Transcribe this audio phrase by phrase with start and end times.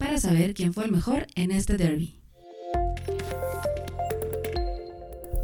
[0.00, 2.16] para saber quién fue el mejor en este derby.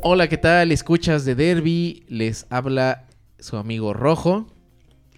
[0.02, 0.72] Hola, ¿qué tal?
[0.72, 2.04] Escuchas de Derby.
[2.08, 3.04] Les habla
[3.38, 4.52] su amigo Rojo.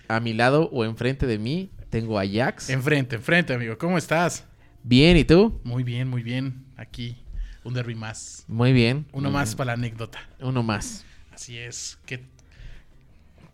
[0.09, 2.69] A mi lado o enfrente de mí tengo a Jax.
[2.71, 3.79] Enfrente, enfrente, amigo.
[3.79, 4.45] ¿Cómo estás?
[4.83, 5.61] Bien, ¿y tú?
[5.63, 6.65] Muy bien, muy bien.
[6.77, 7.17] Aquí,
[7.63, 8.45] un derby más.
[8.49, 9.07] Muy bien.
[9.13, 9.57] Uno Muy más bien.
[9.59, 10.19] para la anécdota.
[10.41, 11.05] Uno más.
[11.33, 11.99] Así es.
[12.07, 12.25] Que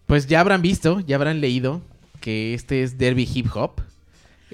[0.07, 1.83] Pues ya habrán visto, ya habrán leído
[2.21, 3.81] que este es Derby Hip Hop.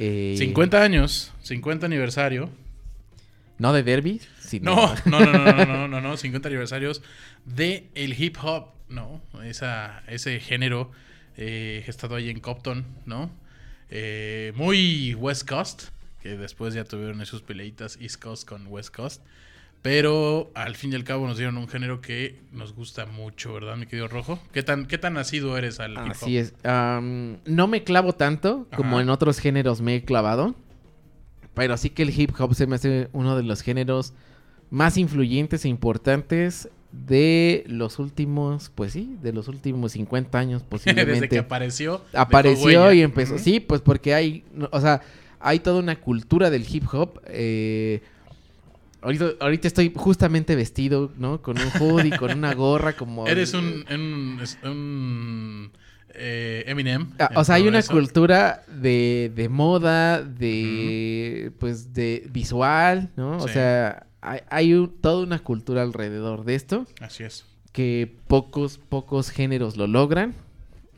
[0.02, 2.48] Eh, 50 años, 50 aniversario.
[3.58, 4.74] No de Derby, sino...
[4.74, 7.02] No, no, no, no, no, no, no, no, 50 aniversarios
[7.44, 9.20] de el hip hop, ¿no?
[9.44, 10.90] Esa, ese género
[11.36, 13.30] eh, gestado ahí en Compton, ¿no?
[13.90, 15.88] Eh, muy West Coast,
[16.22, 19.22] que después ya tuvieron sus peleitas East Coast con West Coast.
[19.82, 23.76] Pero al fin y al cabo nos dieron un género que nos gusta mucho, ¿verdad,
[23.76, 24.38] mi querido Rojo?
[24.52, 26.10] ¿Qué tan, qué tan nacido eres al hip hop?
[26.10, 26.54] Así es.
[26.64, 30.54] No me clavo tanto como en otros géneros me he clavado.
[31.54, 34.12] Pero sí que el hip hop se me hace uno de los géneros
[34.70, 41.12] más influyentes e importantes de los últimos, pues sí, de los últimos 50 años posiblemente.
[41.12, 42.02] Desde que apareció.
[42.12, 43.38] Apareció y empezó.
[43.38, 45.00] Sí, pues porque hay, o sea,
[45.40, 47.20] hay toda una cultura del hip hop.
[47.26, 48.02] eh,
[49.02, 51.42] ahorita, ahorita estoy justamente vestido, ¿no?
[51.42, 53.26] Con un hoodie, con una gorra, como...
[53.28, 55.72] Eres un, un, un,
[56.14, 57.10] eh, Eminem.
[57.18, 57.92] Ah, o sea, hay una eso.
[57.92, 63.38] cultura de, de moda, de pues de visual, ¿no?
[63.38, 67.46] O sea, hay, hay un- toda una cultura alrededor de esto Así es.
[67.72, 70.34] que pocos, pocos géneros lo logran,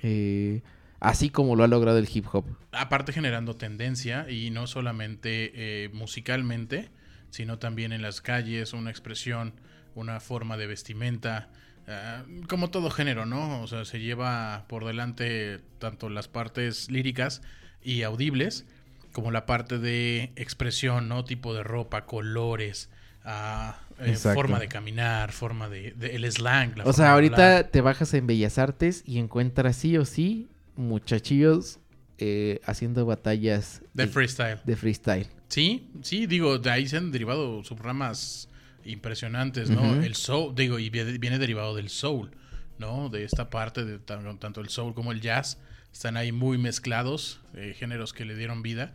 [0.03, 0.63] eh,
[1.01, 2.45] así como lo ha logrado el hip hop.
[2.73, 6.89] Aparte generando tendencia y no solamente eh, musicalmente,
[7.33, 9.55] sino también en las calles, una expresión,
[9.97, 11.51] una forma de vestimenta,
[11.89, 13.61] ah, como todo género, ¿no?
[13.63, 17.43] O sea, se lleva por delante tanto las partes líricas
[17.83, 18.65] y audibles,
[19.13, 21.25] como la parte de expresión, ¿no?
[21.25, 22.89] Tipo de ropa, colores,
[23.25, 26.77] ah, eh, forma de caminar, forma de, de- el slang.
[26.79, 31.79] la O sea, ahorita te bajas en Bellas Artes y encuentras sí o sí muchachillos
[32.19, 34.61] eh, haciendo batallas de freestyle.
[34.65, 35.27] de freestyle.
[35.53, 38.49] Sí, sí, digo, de ahí se han derivado subramas
[38.87, 39.97] impresionantes, ¿no?
[40.03, 42.31] El soul, digo, y viene, derivado del soul,
[42.79, 43.11] ¿no?
[43.11, 45.59] De esta parte, de tan- tanto el soul como el jazz,
[45.93, 48.93] están ahí muy mezclados, eh, géneros que le dieron vida.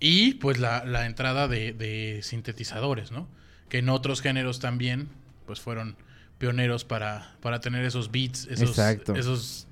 [0.00, 3.28] Y pues la, la entrada de, de sintetizadores, ¿no?
[3.68, 5.10] Que en otros géneros también,
[5.46, 5.96] pues fueron
[6.38, 9.14] pioneros para, para tener esos beats, esos, Exacto.
[9.14, 9.68] esos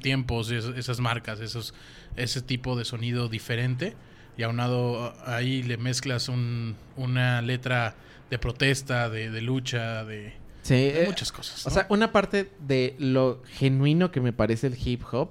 [0.00, 1.74] tiempos, esas marcas, esos,
[2.16, 3.94] ese tipo de sonido diferente.
[4.36, 7.94] Y aunado ahí le mezclas un- una letra
[8.30, 10.32] de protesta, de, de lucha, de,
[10.62, 11.66] Sí, de eh, muchas cosas.
[11.66, 15.30] O sea, una parte de lo genuino que me parece el hip hop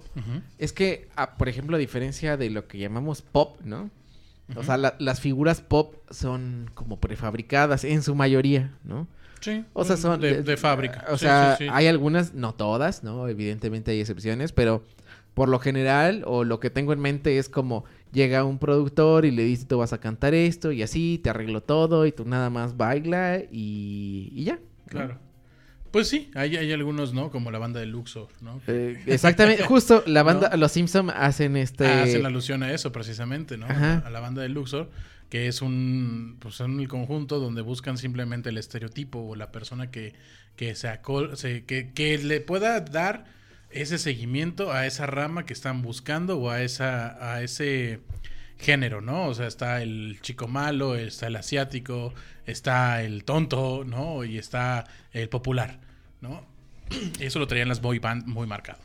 [0.60, 1.08] es que,
[1.38, 3.90] por ejemplo, a diferencia de lo que llamamos pop, ¿no?
[4.58, 9.08] O sea, la- las figuras pop son como prefabricadas en su mayoría, ¿no?
[9.40, 11.06] Sí, O sea, son de, de fábrica.
[11.10, 11.70] O Sí, sea, sí, sí.
[11.74, 13.28] hay algunas, no todas, ¿no?
[13.30, 14.84] Evidentemente hay excepciones, pero
[15.34, 19.32] por lo general, o lo que tengo en mente es como llega un productor y
[19.32, 22.50] le dice, tú vas a cantar esto y así, te arreglo todo y tú nada
[22.50, 24.56] más baila y, y ya.
[24.56, 24.60] ¿no?
[24.88, 25.20] Claro.
[25.92, 27.32] Pues sí, hay, hay algunos, ¿no?
[27.32, 28.62] Como la banda de Luxor, ¿no?
[28.68, 30.58] Eh, exactamente, justo la banda, ¿No?
[30.58, 31.86] los Simpson hacen este...
[31.86, 33.66] Ah, hacen alusión a eso precisamente, ¿no?
[33.66, 33.98] Ajá.
[34.06, 34.90] A la banda de Luxor,
[35.30, 39.92] que es un, pues son el conjunto donde buscan simplemente el estereotipo o la persona
[39.92, 40.14] que,
[40.56, 43.26] que se, acol- se- que, que le pueda dar
[43.74, 48.00] ese seguimiento a esa rama que están buscando o a esa, a ese
[48.58, 49.28] género, ¿no?
[49.28, 52.14] O sea, está el chico malo, está el asiático,
[52.46, 54.24] está el tonto, ¿no?
[54.24, 55.80] Y está el popular,
[56.22, 56.46] ¿no?
[57.20, 58.80] Eso lo traían las boy band muy marcado.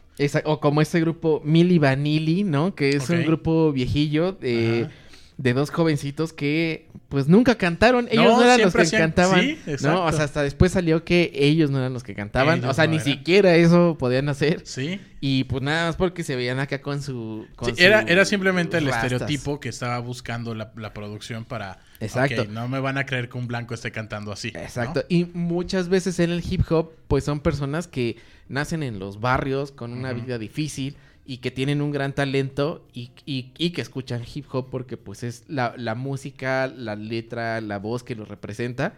[0.44, 2.75] O como este grupo Milli Vanilli, ¿no?
[2.75, 5.06] Que es un grupo viejillo de, Ajá.
[5.38, 8.08] De dos jovencitos que pues nunca cantaron.
[8.10, 9.40] Ellos no, No, eran los que cantaban.
[9.40, 10.04] sí, ¿no?
[10.04, 12.58] O sea, hasta después salió que ellos no eran los que cantaban.
[12.58, 13.06] Ellos o sea, no ni eran.
[13.06, 14.62] siquiera eso podían hacer.
[14.64, 15.00] Sí.
[15.20, 17.46] Y pues nada más porque se veían acá con su...
[17.54, 19.04] con Sí, era, su era simplemente el rastas.
[19.12, 21.80] estereotipo que estaba buscando la, la producción para...
[22.00, 22.44] Exacto.
[22.46, 24.52] no me van a creer que un blanco esté cantando así.
[24.52, 24.60] ¿no?
[24.60, 25.04] Exacto.
[25.08, 28.16] Y muchas veces en el hip hop, pues son personas que
[28.48, 30.96] nacen en los barrios con una vida difícil
[31.26, 35.23] y que tienen un gran talento y, y- y que escuchan hip hop porque pues
[35.23, 38.94] es la, la música, la letra, la voz que los representa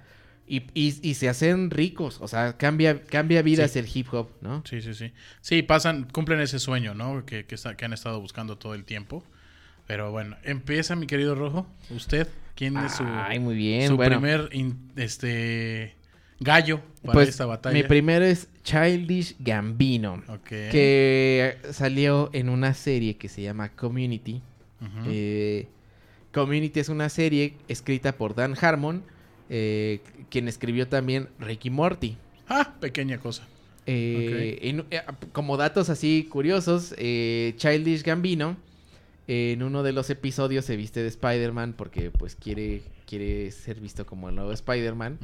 [0.46, 3.78] y, y- se hacen ricos, o sea, cambia, cambia vidas Sí.
[3.80, 4.62] el hip hop, ¿no?
[4.68, 5.12] Sí, sí, sí.
[5.40, 7.24] Sí, pasan, cumplen ese sueño, ¿no?
[7.26, 9.22] Que, que, está- que han estado buscando todo el tiempo.
[9.86, 11.66] Pero bueno, empieza mi querido Rojo.
[11.90, 12.28] ¿Usted?
[12.54, 14.16] ¿Quién es su, Ay, muy bien, su bueno.
[14.20, 15.94] primer in- este
[16.40, 17.72] gallo para Pues esta batalla?
[17.74, 20.22] mi primero es Childish Gambino,
[20.70, 24.42] que salió en una serie que se llama Community.
[25.06, 25.66] Eh,
[26.32, 29.02] Community es una serie escrita por Dan Harmon,
[29.48, 30.00] eh,
[30.30, 32.16] quien escribió también Ricky Morty.
[32.48, 33.46] Ah, pequeña cosa.
[33.86, 35.00] Eh, en- eh,
[35.32, 38.56] como datos así curiosos, eh, Childish Gambino
[39.26, 44.04] en uno de los episodios se viste de Spider-Man porque pues quiere, quiere ser visto
[44.06, 45.18] como el nuevo Spider-Man.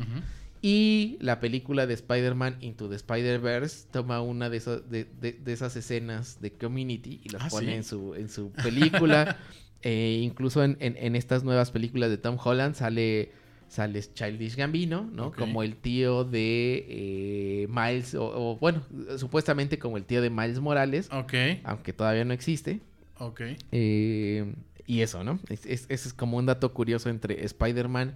[0.66, 5.52] Y la película de Spider-Man Into the Spider-Verse toma una de, esas- de, de- de
[5.52, 7.72] esas escenas de Community y las Ah, pone ¿sí?
[7.74, 9.36] en, su, en su película.
[9.86, 13.32] Eh, incluso en, en- en estas nuevas películas de Tom Holland sale,
[13.68, 15.30] sale Childish Gambino, ¿no?
[15.32, 18.82] Como el tío de eh, Miles, o, o, bueno,
[19.18, 21.34] supuestamente como el tío de Miles Morales, Ok,
[21.64, 22.80] aunque todavía no existe.
[23.18, 23.42] ok.
[23.72, 24.54] Eh,
[24.86, 25.38] y eso, ¿no?
[25.50, 28.14] Es, es- ese es como un dato curioso entre Spider-Man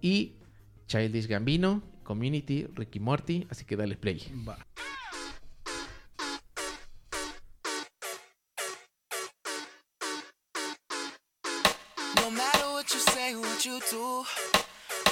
[0.00, 0.34] y
[0.90, 3.46] Childish Gambino, Community, Ricky Morty.
[3.48, 4.20] Así que dale play.
[4.44, 4.58] Va.
[12.16, 14.24] No matter what you say, what you do.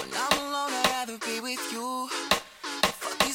[0.01, 1.98] When I'm alone, I'd rather be with you.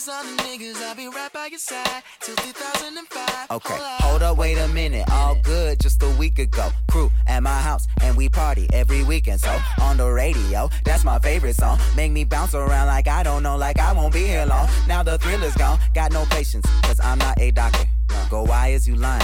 [0.03, 3.51] Fuck these other niggas, I'll be right by your side till 2005.
[3.51, 4.01] Okay, Hold up.
[4.01, 5.09] hold up, wait a minute.
[5.11, 6.69] All good just a week ago.
[6.91, 9.39] Crew at my house, and we party every weekend.
[9.39, 11.79] So on the radio, that's my favorite song.
[11.95, 14.67] Make me bounce around like I don't know, like I won't be here long.
[14.88, 17.88] Now the thrill is gone, got no patience, cause I'm not a doctor.
[18.29, 19.23] Go, why is you lying?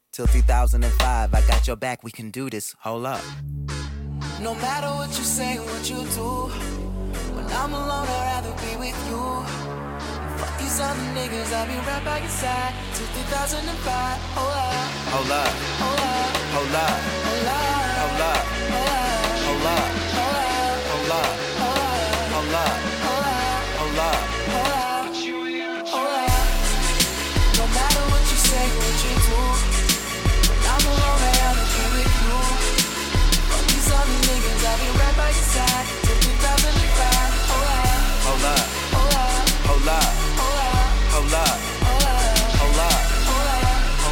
[0.11, 2.75] Till 2005, I got your back, we can do this.
[2.79, 3.21] Hold up.
[4.41, 6.51] No matter what you say, what you do.
[7.33, 9.23] When I'm alone, I'd rather be with you.
[10.37, 14.19] Fuck these other niggas, I'll be right by your side till 2005.
[14.35, 15.47] Hold up, Hold up,
[15.79, 17.71] hold up, hold up, hold up,
[18.01, 21.40] hold up, hold up, hold up, hold up, hold up, hold up,
[39.81, 40.03] Hold up.
[41.09, 41.57] Hold up.
[41.81, 42.21] Hold up.
[42.61, 42.77] Hold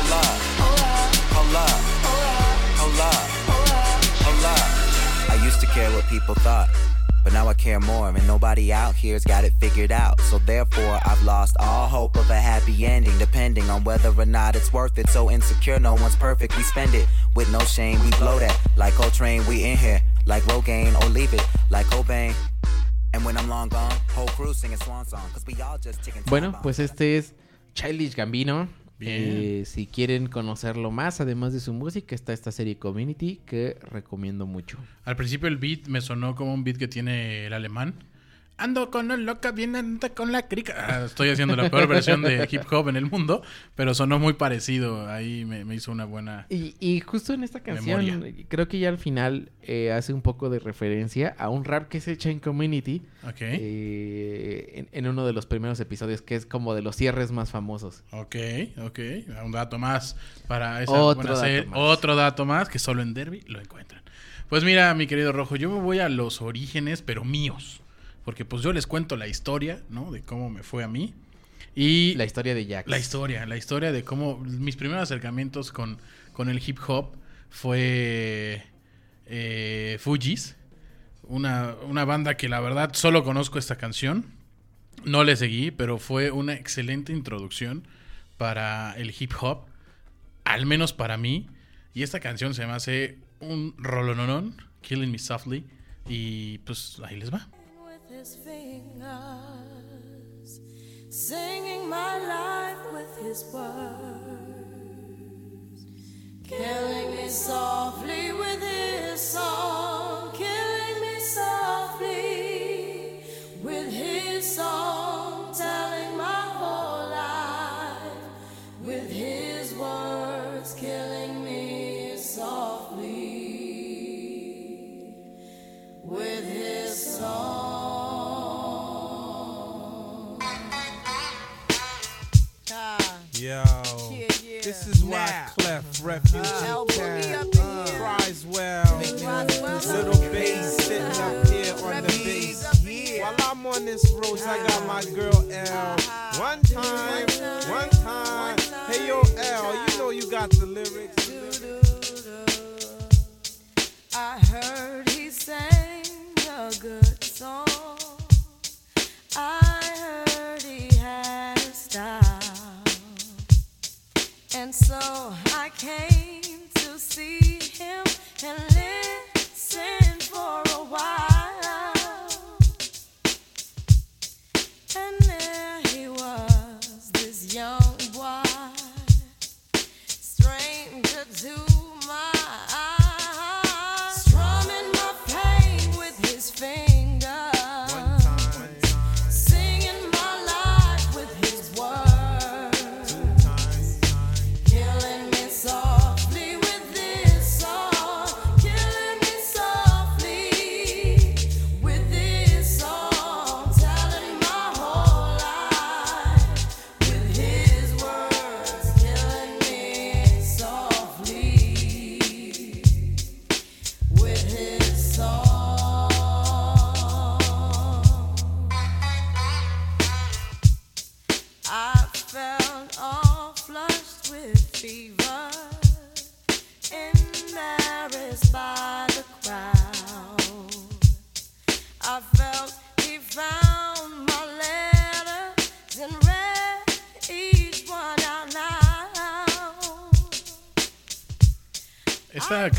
[0.09, 0.39] up.
[1.29, 1.79] Hold up.
[2.79, 3.19] Hold up.
[4.25, 5.29] Hold up.
[5.29, 6.69] I used to care what people thought.
[7.23, 10.19] But now I care more, and nobody out here's got it figured out.
[10.21, 14.55] So therefore, I've lost all hope of a happy ending, depending on whether or not
[14.55, 15.07] it's worth it.
[15.09, 16.57] So insecure, no one's perfect.
[16.57, 18.59] We spend it with no shame, we blow that.
[18.75, 20.01] Like Coltrane, we in here.
[20.25, 21.45] Like Rogaine, or leave it.
[21.69, 22.33] Like Cobain,
[26.29, 27.33] Bueno, pues este es
[27.73, 28.69] Childish Gambino.
[28.99, 29.15] Bien.
[29.17, 34.45] Eh, si quieren conocerlo más, además de su música, está esta serie Community que recomiendo
[34.45, 34.77] mucho.
[35.05, 37.95] Al principio el beat me sonó como un beat que tiene el alemán.
[38.59, 40.75] Ando con el loca, viene anda con la crica.
[40.77, 43.41] Ah, estoy haciendo la peor versión de hip hop en el mundo,
[43.75, 45.07] pero sonó muy parecido.
[45.09, 46.45] Ahí me, me hizo una buena.
[46.49, 48.45] Y, y justo en esta canción, Memoria.
[48.47, 52.01] creo que ya al final eh, hace un poco de referencia a un rap que
[52.01, 53.41] se echa en Community Ok.
[53.41, 57.49] eh, en, en uno de los primeros episodios, que es como de los cierres más
[57.51, 58.03] famosos.
[58.11, 58.35] Ok,
[58.83, 58.99] ok.
[59.45, 60.15] Un dato más
[60.47, 61.65] para esa Otro buena dato serie.
[61.65, 61.79] más.
[61.79, 64.01] Otro dato más que solo en Derby lo encuentran.
[64.49, 67.81] Pues mira, mi querido Rojo, yo me voy a los orígenes, pero míos.
[68.29, 70.11] Porque pues yo les cuento la historia, ¿no?
[70.11, 71.15] De cómo me fue a mí.
[71.73, 72.87] Y La historia de Jax.
[72.87, 75.97] la historia, la historia de cómo mis primeros acercamientos con,
[76.31, 77.15] con el hip hop
[77.49, 78.61] fue
[79.25, 80.57] eh, Fujis,
[81.23, 84.27] una, una banda que la verdad solo conozco esta canción,
[85.05, 87.87] no le seguí, pero fue una excelente introducción
[88.37, 89.65] para el hip hop,
[90.43, 91.47] al menos para mí,
[91.95, 95.65] y esta canción se me hace un rolononón, Killing Me Softly,
[96.07, 97.49] y pues ahí les va.
[98.19, 98.99] His fingers,
[101.09, 103.88] singing my life with his words,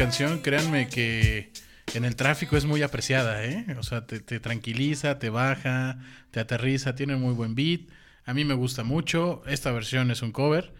[0.05, 1.53] canción, créanme que
[1.95, 3.67] en el tráfico es muy apreciada, ¿eh?
[3.79, 5.99] O sea, te, te tranquiliza, te baja,
[6.31, 7.83] te aterriza, tiene muy buen beat.
[8.25, 9.43] A mí me gusta mucho.
[9.47, 10.73] Esta versión es un cover,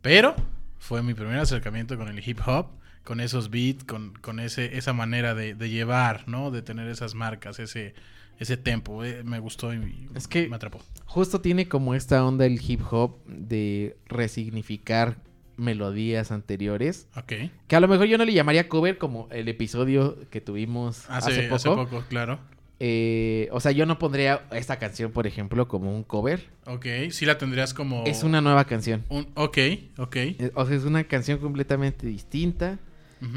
[0.00, 0.34] pero
[0.78, 2.68] fue mi primer acercamiento con el hip hop,
[3.04, 6.50] con esos beats, con, con ese, esa manera de, de llevar, ¿no?
[6.50, 7.92] De tener esas marcas, ese,
[8.38, 9.04] ese tempo.
[9.04, 10.80] eh, Me gustó y Es que- me atrapó.
[11.04, 15.18] Justo tiene como esta onda el hip hop de resignificar
[15.62, 17.08] melodías anteriores.
[17.16, 17.32] Ok.
[17.66, 21.30] Que a lo mejor yo no le llamaría cover como el episodio que tuvimos Hace,
[21.30, 21.54] hace, poco.
[21.54, 22.38] hace poco, claro.
[22.84, 26.48] Eh, o sea, yo no pondría esta canción, por ejemplo, como un cover.
[26.66, 28.02] Ok, sí la tendrías como...
[28.06, 29.04] Es una nueva canción.
[29.08, 29.58] un- ok,
[29.98, 30.16] ok.
[30.16, 32.78] Eh, O sea, es una canción completamente distinta.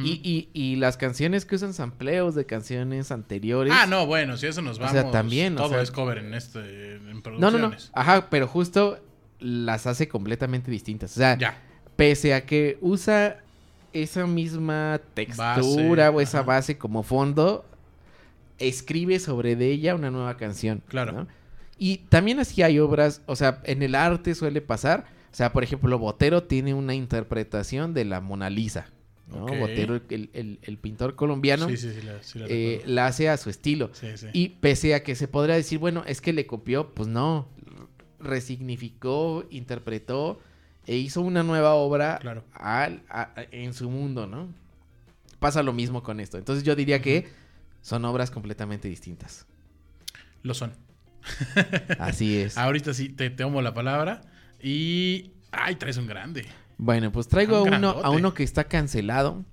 [0.04, 3.72] Y, y- y las canciones que usan sampleos de canciones anteriores.
[3.76, 4.94] Ah, no, bueno, si eso nos O vamos.
[4.94, 6.96] sea, también, o Todo sea- es cover en este.
[6.96, 7.22] En No, no, no.
[7.22, 7.92] producciones.
[7.94, 8.98] Ajá, pero justo
[9.38, 11.12] las hace completamente distintas.
[11.12, 11.62] O sea, Ya.
[11.96, 13.42] Pese a que usa
[13.94, 16.48] esa misma textura Base, o esa ajá.
[16.48, 17.66] base como fondo,
[18.60, 20.82] escribe sobre de ella una nueva canción.
[20.88, 21.12] Claro.
[21.14, 21.28] ¿no?
[21.78, 25.06] Y también así hay obras, o sea, en el arte suele pasar.
[25.32, 28.88] O sea, por ejemplo, Botero tiene una interpretación de la Mona Lisa.
[29.28, 29.46] ¿no?
[29.48, 32.06] Botero, el, el- el pintor colombiano, Sí, sí, sí,
[32.40, 33.90] la, eh, la hace a su estilo.
[33.94, 34.28] Sí, sí.
[34.34, 37.48] Y pese a que se podría decir, bueno, es que le copió, pues no.
[38.20, 40.40] Resignificó, interpretó
[40.88, 42.44] e hizo una nueva obra Claro.
[42.54, 44.50] al- a- a- en su mundo, ¿no?
[45.40, 46.38] Pasa lo mismo con esto.
[46.38, 47.28] Entonces yo diría que
[47.82, 49.46] son obras completamente distintas.
[50.44, 50.74] Lo son.
[52.00, 52.58] Así es.
[52.58, 54.22] Ahorita sí te tomo la palabra.
[54.62, 55.32] Y.
[55.52, 56.46] Ay, traes un grande.
[56.78, 59.46] Bueno, pues traigo a Un uno, a uno que está cancelado.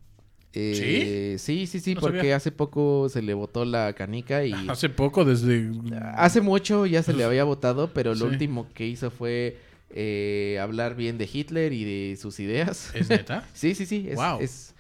[0.55, 2.37] Eh, sí, sí, sí, No porque sabía.
[2.37, 5.71] hace poco se le botó la canica y Hace poco, desde.
[6.15, 8.33] hace mucho ya se le había votado, pero lo Sí.
[8.33, 9.59] último que hizo fue
[9.95, 12.91] eh, hablar bien de Hitler y de sus ideas.
[12.95, 13.45] ¿Es neta?
[13.55, 14.07] sí, sí, sí.
[14.09, 14.39] Es, Wow.
[14.41, 14.75] es,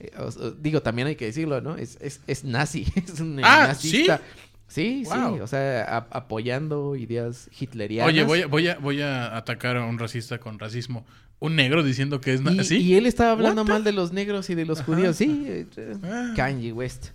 [0.00, 1.76] eh, os- os- digo, también hay que decirlo, ¿no?
[1.76, 4.20] Es, es, es nazi, es un Ah, nazista.
[4.68, 5.36] Sí, Wow.
[5.36, 8.12] sí, o sea, a- apoyando ideas hitlerianas.
[8.12, 11.06] Oye, voy a, voy, a, voy a atacar a un racista con racismo.
[11.38, 12.40] Un negro diciendo que es.
[12.40, 12.78] na- y, ¿Sí?
[12.78, 15.16] y él estaba hablando What the- mal de los negros y de los judíos.
[15.16, 15.66] Sí, eh,
[16.02, 16.32] Ah.
[16.34, 17.08] Kanye West.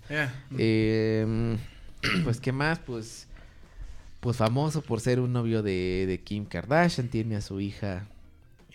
[0.56, 1.56] Eh,
[2.24, 2.78] pues, ¿qué más?
[2.78, 3.28] Pues,
[4.22, 7.08] pues famoso por ser un novio de, de Kim Kardashian.
[7.08, 8.06] Tiene a su hija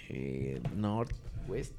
[0.09, 1.73] eh, Northwest.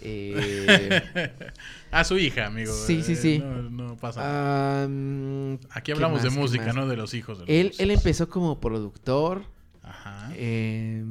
[0.00, 1.32] Eh,
[1.90, 2.72] a su hija, amigo.
[2.72, 3.38] Sí, sí, Eh, sí.
[3.40, 4.88] No, no pasa nada.
[4.88, 7.38] mm, Aquí ¿qué hablamos de música, no de los hijos.
[7.38, 9.42] De los Él, él empezó como productor.
[9.82, 10.30] Ajá.
[10.36, 11.02] eh,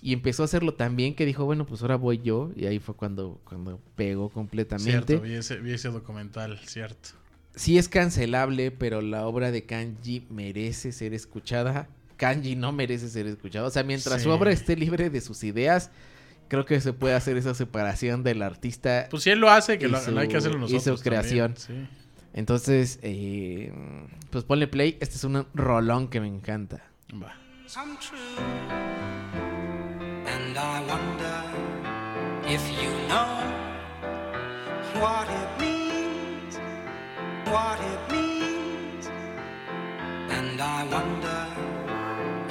[0.00, 2.52] Y empezó a hacerlo tan bien que dijo, bueno, pues ahora voy yo.
[2.54, 5.14] Y ahí fue cuando, cuando pegó completamente.
[5.18, 7.10] Cierto, vi ese, vi ese documental, cierto.
[7.54, 11.88] Sí es cancelable, pero la obra de Kanji merece ser escuchada.
[12.16, 13.66] Kanji no merece ser escuchado.
[13.66, 14.24] O sea, mientras Sí.
[14.24, 15.90] su obra esté libre de sus ideas,
[16.48, 19.06] creo que se puede hacer esa separación del artista.
[19.10, 21.00] Pues si él lo hace, que Y lo, su- hay que hacerlo y nosotros.
[21.00, 21.54] su creación.
[21.54, 21.96] también, sí.
[22.34, 23.72] Entonces, eh,
[24.30, 24.96] pues ponle play.
[25.00, 26.82] Este es un rolón que me encanta.
[27.22, 27.34] Va.
[30.26, 31.44] And I wonder
[32.48, 33.40] if you know
[35.02, 35.81] what it means,
[37.52, 39.04] what it means.
[40.36, 41.40] And I wonder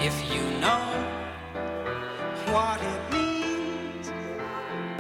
[0.08, 0.86] if you know
[2.54, 4.08] what it means,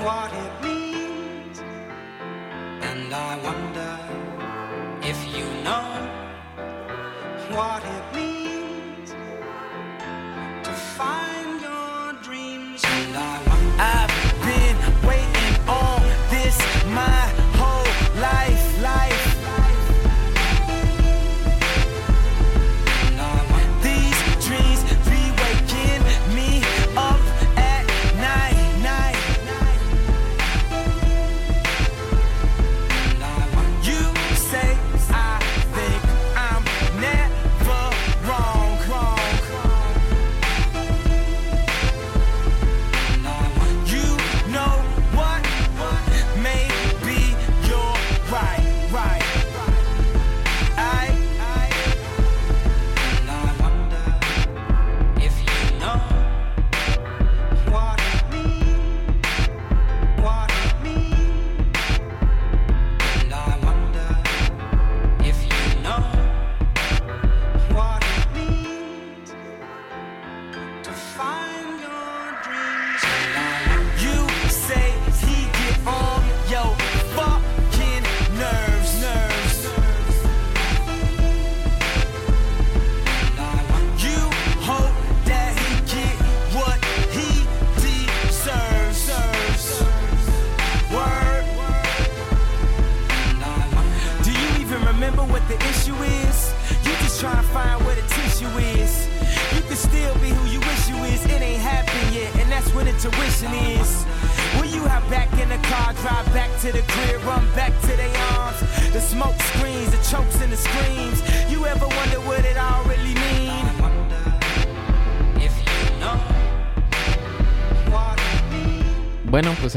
[0.05, 1.57] what it means.
[2.89, 3.93] And I wonder
[5.11, 5.87] if you know
[7.55, 8.10] what it means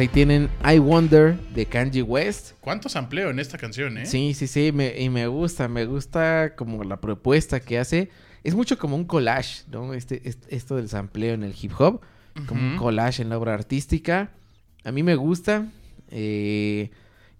[0.05, 2.53] ahí tienen I Wonder de Kanji West.
[2.61, 4.05] ¿Cuánto sampleo en esta canción, eh?
[4.05, 8.11] Sí, sí, sí, me- y me gusta, me gusta como la propuesta que hace.
[8.43, 9.95] Es mucho como un collage, ¿no?
[9.95, 12.03] Este, est- esto del sampleo en el hip hop,
[12.47, 14.31] como un collage en la obra artística.
[14.85, 15.69] A mí me gusta.
[16.11, 16.91] eh,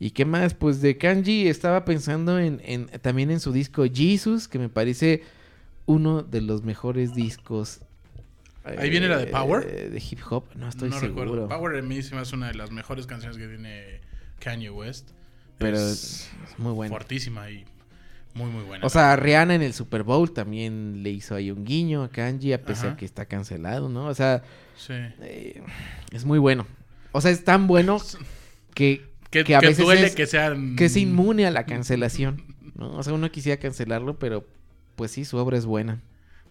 [0.01, 0.55] ¿Y qué más?
[0.55, 5.23] Pues de Kanji estaba pensando en, en- también en su disco Jesus, que me parece
[5.85, 7.81] uno de los mejores discos.
[8.65, 9.91] Ahí viene la de eh, Power.
[9.91, 11.25] De hip hop, no estoy no seguro.
[11.25, 11.49] recuerdo.
[11.49, 14.01] Power en mí se me hace una de las mejores canciones que tiene
[14.41, 15.11] Kanye West.
[15.59, 16.93] Pero es es muy bueno.
[16.95, 17.65] fortísima y
[18.35, 18.85] muy, muy buena.
[18.87, 22.53] O sea, Rihanna en el Super Bowl también le hizo ahí un guiño a Kanji,
[22.53, 22.97] a pesar Ajá.
[22.97, 24.07] que está cancelado, ¿no?
[24.07, 24.43] O sea,
[24.77, 24.95] Sí.
[25.21, 25.63] eh,
[26.11, 26.67] es muy bueno.
[27.13, 28.01] O sea, es tan bueno
[28.75, 30.75] que, Que, que a que veces duele es, que sean...
[30.75, 32.43] que es inmune a la cancelación,
[32.77, 32.97] ¿no?
[32.97, 34.45] O sea, uno quisiera cancelarlo, pero
[34.97, 36.01] pues sí, su obra es buena.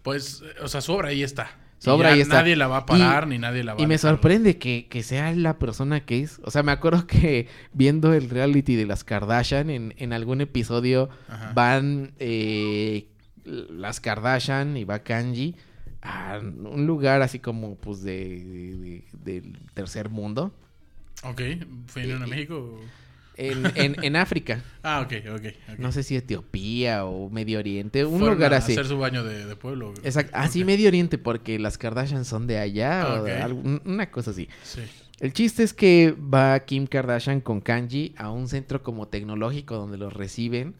[0.02, 1.50] Pues, o sea, su obra ahí está.
[1.78, 2.34] Su Y ya está.
[2.36, 4.10] Nadie la va a parar Y- ni nadie la va Y a me dejar.
[4.12, 6.40] sorprende que, que sea la persona que es.
[6.44, 11.10] O sea, me acuerdo que viendo el reality de las Kardashian, en, en algún episodio
[11.28, 11.52] Ajá.
[11.54, 13.06] van eh,
[13.44, 15.56] las Kardashian y va Kanji
[16.00, 20.54] a un lugar así como pues de, de- del tercer mundo.
[21.22, 21.40] Ok,
[21.94, 22.78] ¿vinieron a Y- México?
[23.36, 24.62] En, en, en África.
[24.86, 25.40] Ah, ok, ok.
[25.72, 25.78] ok.
[25.78, 28.04] No sé si Etiopía o Medio Oriente.
[28.04, 28.72] Un Fueron lugar a así.
[28.72, 29.94] hacer su baño de, de pueblo.
[30.02, 30.32] Exacto.
[30.34, 30.66] Ah, sí, Ok.
[30.66, 34.48] Medio Oriente, porque las Kardashian son de allá o de una cosa así.
[34.62, 34.82] Sí.
[35.20, 39.96] El chiste es que va Kim Kardashian con Kanji a un centro como tecnológico donde
[39.96, 40.74] los reciben.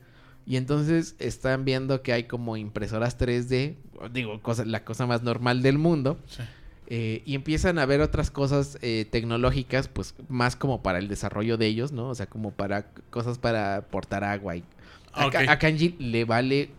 [0.44, 3.76] Y entonces están viendo que hay como impresoras 3D,
[4.12, 6.18] digo, cosa, la cosa más normal del mundo.
[6.26, 6.42] sí.
[6.86, 11.56] Eh, y empiezan a ver otras cosas eh, tecnológicas, pues más como para el desarrollo
[11.56, 12.08] de ellos, ¿no?
[12.10, 14.56] O sea, como para cosas para portar agua.
[14.56, 14.64] Y
[15.12, 15.34] a, Ok.
[15.48, 16.70] a Kanji le vale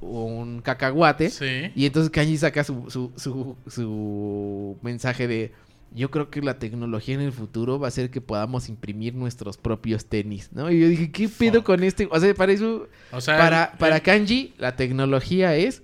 [0.00, 1.30] un cacahuate.
[1.30, 1.70] Sí.
[1.76, 5.52] Y entonces Kanji saca su, su, su, su mensaje de
[5.94, 9.58] yo creo que la tecnología en el futuro va a hacer que podamos imprimir nuestros
[9.58, 10.70] propios tenis, ¿no?
[10.70, 11.64] Y yo dije, ¿qué pedo Fuck.
[11.66, 12.08] con este?
[12.10, 15.82] O sea, para eso, O sea, para, el- para el- Kanji, la tecnología es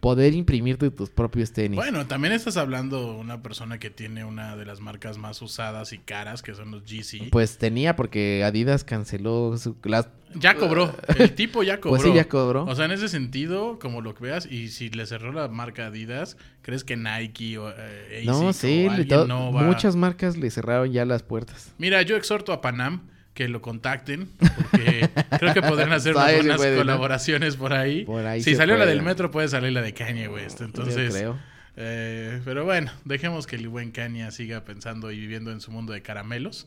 [0.00, 1.76] poder imprimirte tus propios tenis.
[1.76, 5.92] Bueno, también estás hablando de una persona que tiene una de las marcas más usadas
[5.92, 7.28] y caras, que son los GC.
[7.30, 10.94] Pues tenía porque Adidas canceló su, las ya cobró.
[11.18, 11.90] El tipo ya cobró.
[12.00, 12.64] Pues sí, ya cobró.
[12.64, 15.86] O sea, en ese sentido, como lo que veas, y si le cerró la marca
[15.86, 20.50] Adidas, ¿crees que Nike o eh, No, sí, o alguien no va- muchas marcas le
[20.50, 21.72] cerraron ya las puertas.
[21.78, 26.32] Mira, yo exhorto a Panam que lo contacten, porque creo que podrían hacer unas Sabe
[26.32, 26.78] si buenas puede, ¿no?
[26.78, 28.04] colaboraciones por ahí.
[28.04, 30.60] Por ahí si salió la del metro, puede salir la de Kanye West.
[30.60, 31.38] Entonces, creo.
[31.76, 35.92] eh, pero bueno, dejemos que el buen Kanye siga pensando y viviendo en su mundo
[35.92, 36.66] de caramelos.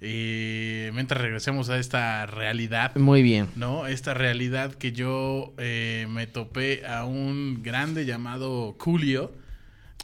[0.00, 3.48] Y mientras regresemos a esta realidad Muy bien.
[3.56, 3.86] ¿no?
[3.86, 9.32] Esta realidad que yo eh, me topé a un grande llamado Julio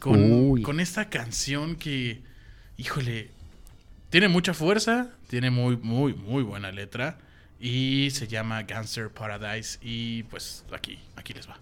[0.00, 2.22] con, con esta canción que,
[2.78, 3.30] híjole,
[4.12, 7.16] tiene mucha fuerza, tiene muy, muy, muy buena letra
[7.58, 11.61] y se llama Gangster Paradise y pues aquí, aquí les va.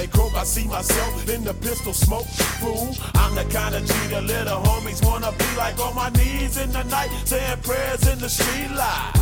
[0.00, 2.24] They croak, I see myself in the pistol smoke.
[2.58, 6.56] Fool, I'm the kind of G the little homies wanna be like on my knees
[6.56, 9.12] in the night, saying prayers in the street light.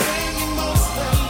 [0.00, 1.29] Been most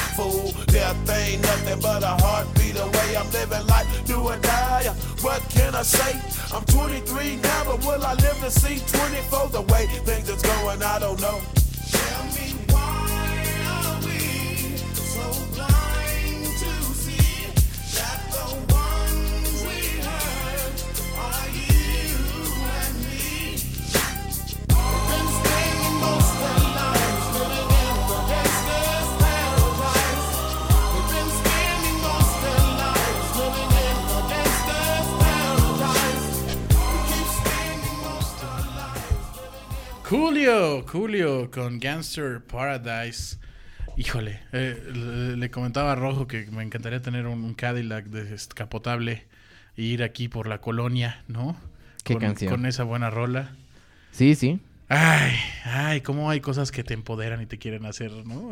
[0.15, 3.15] Fool, death ain't nothing but a heartbeat away.
[3.15, 4.83] I'm living life, do or die.
[5.21, 6.19] What can I say?
[6.53, 9.49] I'm 23 now, but will I live to see 24?
[9.49, 11.39] The way things is going, I don't know.
[11.91, 12.40] Tell me
[40.11, 43.37] Julio, Julio con Gangster Paradise.
[43.95, 49.25] Híjole, eh, le, le comentaba a Rojo que me encantaría tener un, un Cadillac descapotable
[49.77, 51.55] e ir aquí por la colonia, ¿no?
[52.03, 52.51] ¿Qué con, canción?
[52.51, 53.55] Con esa buena rola.
[54.11, 54.59] Sí, sí.
[54.89, 55.31] Ay,
[55.63, 58.49] ay, cómo hay cosas que te empoderan y te quieren hacer, ¿no?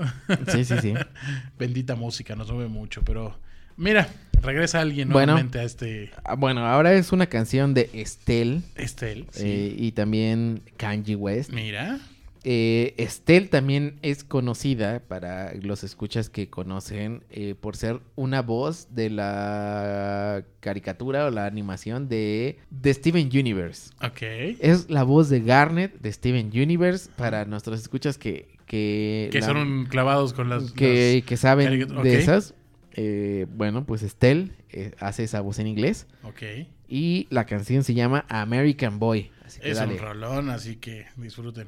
[0.48, 0.93] Sí, sí, sí.
[1.60, 3.38] Bendita música, nos mueve mucho, pero
[3.80, 4.08] mira,
[4.42, 5.34] regresa alguien Bueno.
[5.34, 9.26] nuevamente a este Ah, Bueno, ahora es una canción de Estelle Estel.
[9.32, 9.44] sí.
[9.46, 11.52] eh, y también Kanye West.
[11.52, 12.00] Mira,
[12.46, 18.88] Eh, Estelle también es conocida para los escuchas que conocen eh, por ser una voz
[18.96, 23.92] de la caricatura o la animación de, de Steven Universe.
[24.02, 24.22] ok.
[24.62, 28.48] Es la voz de Garnet de Steven Universe para nuestros escuchas que...
[28.65, 30.72] Que, Que la- son clavados con las...
[30.72, 32.54] que, las- que saben de esas.
[32.93, 36.08] Eh, bueno, pues Estelle eh, hace esa voz en inglés.
[36.23, 36.41] Ok.
[36.88, 39.32] Y la canción se llama American Boy.
[39.45, 39.93] Así que Es dale.
[39.93, 41.67] un rolón, así que disfruten.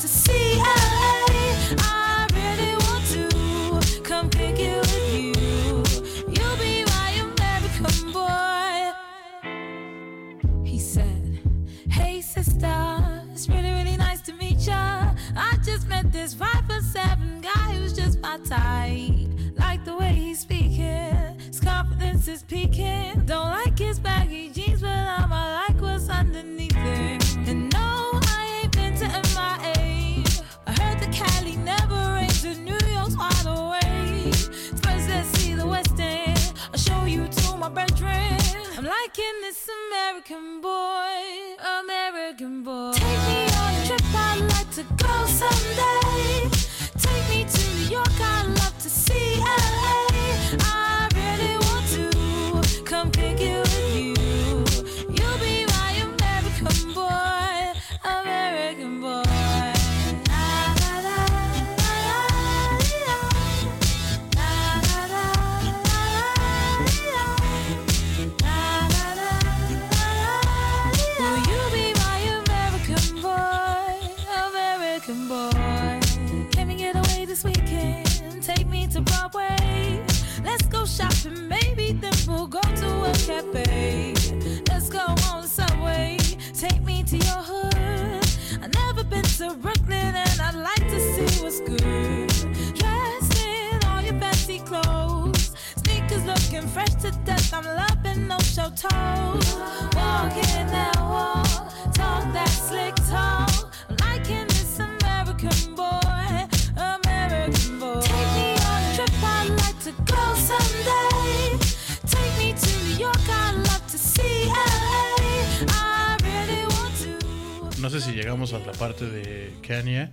[117.91, 120.09] sé si llegamos a la parte de Kanye.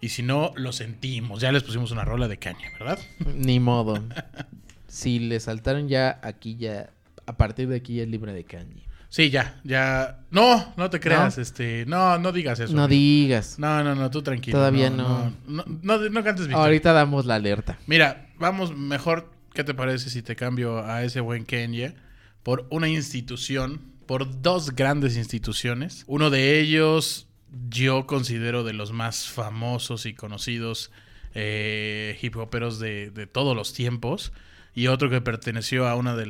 [0.00, 1.40] Y si no, lo sentimos.
[1.40, 2.98] Ya les pusimos una rola de Kanye, ¿verdad?
[3.34, 3.98] Ni modo.
[4.86, 6.90] si le saltaron ya aquí ya
[7.26, 8.86] a partir de aquí es libre de Kanye.
[9.08, 10.20] Sí, ya, ya.
[10.30, 11.42] No, no te creas, ¿No?
[11.42, 11.86] este.
[11.86, 12.74] No, no digas eso.
[12.74, 13.00] No amigo.
[13.00, 13.58] digas.
[13.58, 14.58] No, no, no, tú tranquilo.
[14.58, 16.56] Todavía No, no, no, no cantes victoria.
[16.56, 17.78] Ahorita damos la alerta.
[17.86, 19.30] Mira, vamos mejor.
[19.54, 21.94] ¿Qué te parece si te cambio a ese buen Kanye
[22.42, 26.04] por una institución, por dos grandes instituciones?
[26.06, 27.28] Uno de ellos
[27.68, 30.90] yo considero de los más famosos y conocidos
[31.34, 34.32] eh, hip hoperos de, de todos los tiempos.
[34.74, 36.26] Y otro que perteneció a una de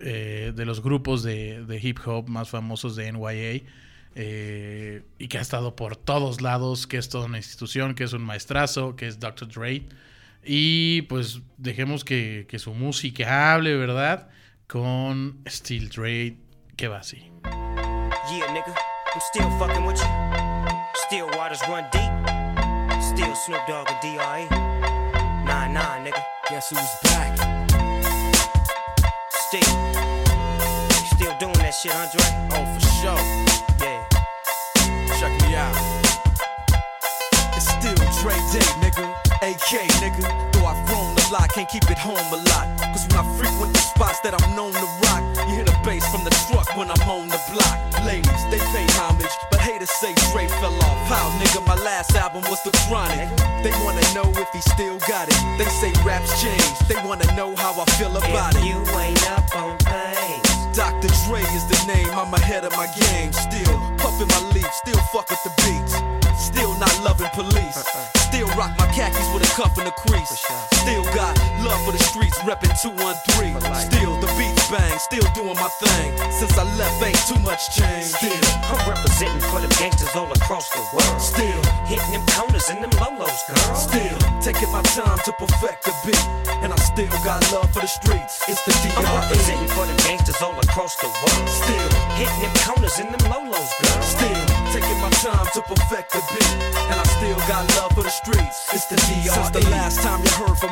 [0.00, 3.62] eh, de los grupos de, de hip hop más famosos de NYA.
[4.14, 8.12] eh, y que ha estado por todos lados, que es toda una institución, que es
[8.12, 9.48] un maestrazo, que es Dr.
[9.48, 9.88] Dre.
[10.44, 14.28] Y pues dejemos que, que su música hable, ¿verdad?
[14.66, 16.36] Con Steel Dre,
[16.76, 17.30] que va así.
[18.30, 18.74] Yeah, nigga,
[19.14, 20.08] I'm still fucking with you.
[21.06, 22.12] Still waters run deep.
[23.02, 24.46] Still Snoop Dogg and D.R.E.
[25.44, 26.22] Nah, nah, nigga.
[26.48, 27.36] Guess who's back?
[29.30, 29.74] Still.
[31.14, 32.24] Still doing that shit, Andre?
[32.52, 33.22] Oh, for sure.
[33.80, 34.06] Yeah.
[35.18, 35.76] Check me out.
[37.54, 39.12] It's still Dre Day, nigga.
[39.42, 40.51] AK, nigga.
[41.32, 42.66] Though I've grown a lot, can't keep it home a lot.
[42.92, 46.04] Cause when I frequent the spots that I'm known to rock, you hear the bass
[46.12, 47.76] from the truck when I'm on the block.
[48.04, 50.98] Ladies, they pay homage, but haters say Dre fell off.
[51.08, 53.28] How, nigga, my last album was The Chronic.
[53.64, 55.38] They wanna know if he still got it.
[55.56, 56.76] They say raps change.
[56.88, 58.68] They wanna know how I feel about If it.
[58.68, 60.76] you ain't up on things.
[60.76, 61.08] Dr.
[61.28, 63.32] Dre is the name, I'm ahead of my game.
[63.32, 65.96] Still puffin' my leaf, still fuck with the beats.
[66.36, 67.76] Still not loving police.
[67.76, 68.18] Uh-uh.
[68.28, 70.44] Still rock my khakis with a cuff and a crease.
[70.82, 73.54] Still got love for the streets, reppin' 213.
[73.86, 76.10] Still the beats bang, still doing my thing.
[76.34, 78.10] Since I left, ain't too much change.
[78.18, 78.34] Still,
[78.66, 81.20] I'm representing for the gangsters all across the world.
[81.22, 83.74] still, Hitting them corners and them lolos, girl.
[83.78, 86.26] still taking my time to perfect the beat.
[86.66, 88.42] And I still got love for the streets.
[88.50, 89.14] It's the I'm DRE.
[89.22, 91.46] representing for them gangsters all across the world.
[91.48, 94.02] Still, Hitting them corners and them lolos, girl.
[94.02, 94.42] Still
[94.74, 96.52] taking my time to perfect the beat,
[96.90, 98.66] and I still got love for the streets.
[98.74, 99.30] It's the DRE.
[99.30, 100.71] Since the last time you heard from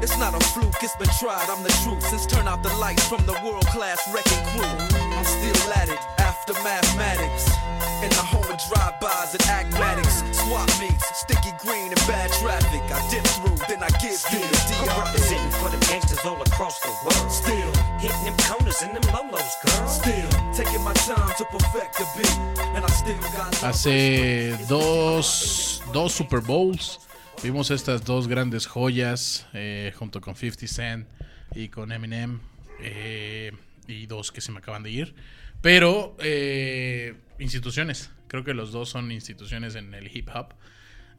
[0.00, 2.06] It's not a fluke, it's been tried, I'm the truth.
[2.06, 5.98] Since turn out the lights from the world class wrecking crew, I'm still at it
[6.18, 7.50] after mathematics.
[8.02, 12.82] In the home of drive-bys and acmatics, swap meets, sticky green and bad traffic.
[12.94, 16.78] I dip through, then I give you the I'm representing for them gangsters all across
[16.78, 17.32] the world.
[17.32, 19.88] Still, Hitting them corners and them lolos, girl.
[19.88, 22.38] still taking my time to perfect the beat,
[22.70, 27.07] and I still got love for the Hace dos, dos Super Bowls
[27.42, 31.08] vimos estas dos grandes joyas eh, junto con 50 Cent
[31.54, 32.40] y con Eminem.
[32.80, 33.52] eh,
[33.86, 35.14] y dos que se me acaban de ir.
[35.60, 40.54] Pero eh, instituciones, creo que los dos son instituciones en el hip hop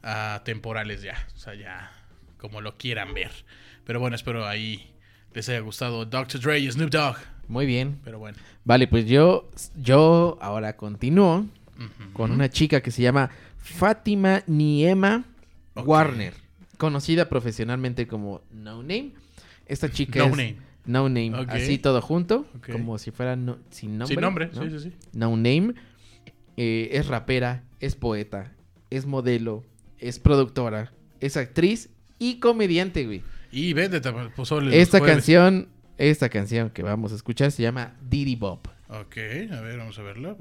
[0.02, 1.92] ah, temporales ya, o sea, ya
[2.38, 3.32] como lo quieran ver.
[3.84, 4.94] Pero bueno, espero ahí
[5.34, 6.40] les haya gustado Dr.
[6.40, 7.16] Dre y Snoop Dogg.
[7.48, 8.00] Muy bien.
[8.04, 8.38] Pero bueno.
[8.64, 11.46] Vale, pues yo, yo ahora continúo
[12.12, 15.24] con una chica que se llama Fátima Niema
[15.76, 16.34] Warner,
[16.78, 19.12] conocida profesionalmente como No Name.
[19.66, 20.56] Esta chica No es Name.
[20.86, 24.14] No Name, así todo junto, como si fuera no- sin nombre.
[24.14, 24.62] Sin nombre, ¿no?
[24.62, 24.96] sí, sí, sí.
[25.12, 25.74] No Name.
[26.56, 28.52] Eh, es rapera, es poeta,
[28.90, 29.62] es modelo,
[29.98, 33.22] es productora, es actriz y comediante, güey.
[33.52, 34.00] Y vete,
[34.36, 35.16] pozole los Esta jueves.
[35.16, 38.60] canción, esta canción que vamos a escuchar se llama Diddy Bob.
[38.88, 39.16] Ok,
[39.52, 40.36] a ver, vamos a verla.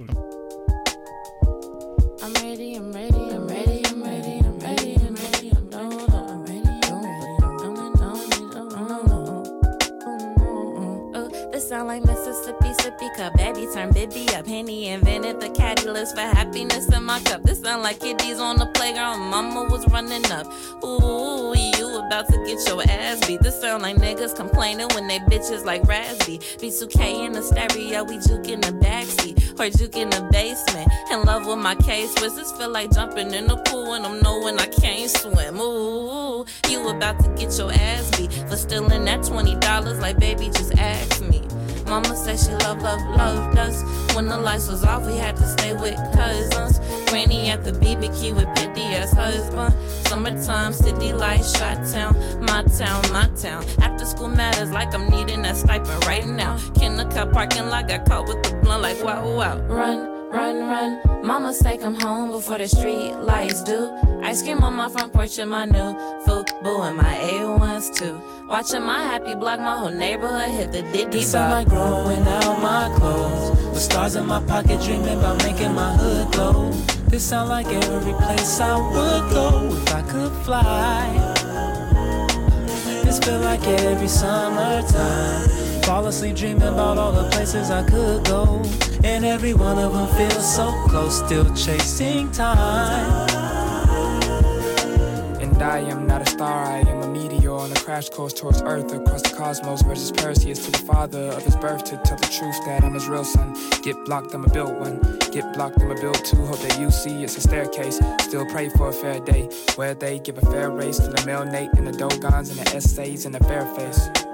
[11.80, 13.34] Sound like Mississippi sippy cup.
[13.38, 14.46] Baby turn Bibby up.
[14.46, 17.42] Henny invented the catalyst for happiness in my cup.
[17.44, 19.22] This sound like kiddies on the playground.
[19.22, 20.46] Mama was running up.
[20.84, 23.40] Ooh, you about to get your ass beat.
[23.40, 26.40] This sound like niggas complaining when they bitches like Raspy.
[26.40, 29.58] B2K in the stereo, we juke in the backseat.
[29.58, 30.92] Or juke in the basement.
[31.14, 32.34] In love with my case Swiss.
[32.34, 35.62] This feel like jumping in the pool when I'm knowing I can't swim.
[35.62, 40.78] Ooh, you about to get your ass beat for stealing that $20 like baby just
[40.78, 41.42] ask me.
[41.90, 43.84] Mama said she love, love, loved us.
[44.16, 46.80] When the lights was off, we had to stay with cousins.
[47.10, 49.74] Granny at the BBQ with Piddy as husband.
[50.08, 53.66] Summertime, city lights, shot town, my town, my town.
[53.82, 56.60] After school matters like I'm needing that stipend right now.
[56.76, 59.58] Kindergarten parking lot got caught with the blunt like wow, wow.
[59.68, 61.26] Run, run, run.
[61.26, 63.92] Mama say come home before the street lights do.
[64.24, 65.94] Ice cream on my front porch and my new
[66.64, 68.20] boo and my A1s too.
[68.48, 72.62] Watching my happy block, my whole neighborhood hit the diddy This sound like growing out
[72.62, 73.58] my clothes.
[73.66, 76.72] With stars in my pocket, dreaming about making my hood glow.
[77.08, 81.36] This sound like every place I would go if I could fly.
[83.04, 85.69] This feel like every summertime.
[85.90, 88.62] Fall asleep dreaming about all the places I could go.
[89.04, 93.28] And every one of them feels so close, still chasing time.
[95.42, 98.62] And I am not a star, I am a meteor on a crash course towards
[98.62, 102.28] Earth across the cosmos versus Perseus to the father of his birth to tell the
[102.28, 103.56] truth that I'm his real son.
[103.82, 105.02] Get blocked, I'ma build one.
[105.32, 106.46] Get blocked, I'ma build two.
[106.46, 108.00] Hope that you see it's a staircase.
[108.22, 111.46] Still pray for a fair day where they give a fair race to the male
[111.46, 114.29] Nate and the Dogons and the essays and the fair face.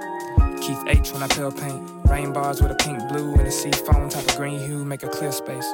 [0.65, 1.79] Keith H when I peel paint.
[2.09, 5.03] Rain bars with a pink blue and a sea foam type of green hue make
[5.03, 5.67] a clear space.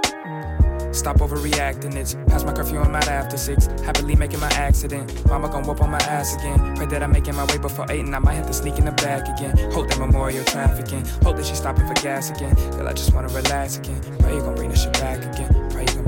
[0.92, 3.68] Stop overreacting, it's past my curfew, I'm out after six.
[3.86, 5.26] Happily making my accident.
[5.28, 6.76] Mama gon' whoop on my ass again.
[6.76, 8.84] Pray that I'm making my way before eight and I might have to sneak in
[8.84, 9.58] the back again.
[9.72, 11.06] Hope that memorial trafficking.
[11.24, 12.54] Hope that she's stopping for gas again.
[12.72, 14.02] Girl, I just wanna relax again.
[14.20, 15.70] Pray you gon' bring this shit back again.
[15.72, 16.04] Pray you gon'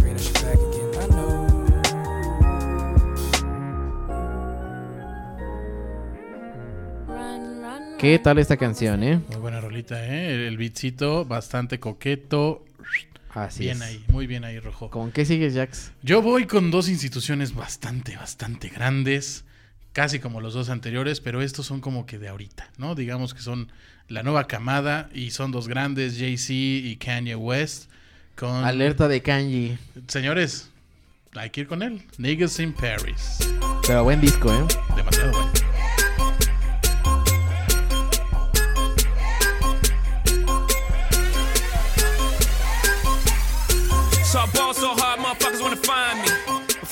[8.03, 9.21] ¿Qué tal esta canción, eh?
[9.29, 10.45] Muy buena rolita, ¿eh?
[10.45, 12.65] El, beatcito bastante coqueto.
[13.29, 13.81] Así bien es.
[13.81, 14.89] ahí, muy bien ahí, Rojo.
[14.89, 15.93] ¿Con qué sigues, Jax?
[16.01, 19.45] Yo voy con dos instituciones bastante, bastante grandes,
[19.93, 22.93] casi como los dos anteriores, pero estos son como que de ahorita, ¿no?
[22.93, 23.71] Digamos que son
[24.09, 27.89] la nueva camada y son dos grandes, Jay-Z y Kanye West.
[28.35, 28.65] Con...
[28.65, 29.77] Alerta de Kanye.
[30.09, 30.69] Señores,
[31.35, 32.01] hay que ir con él.
[32.17, 33.37] Niggas in Paris.
[33.87, 34.65] Pero buen disco, ¿eh?
[34.93, 35.72] Demasiado bueno.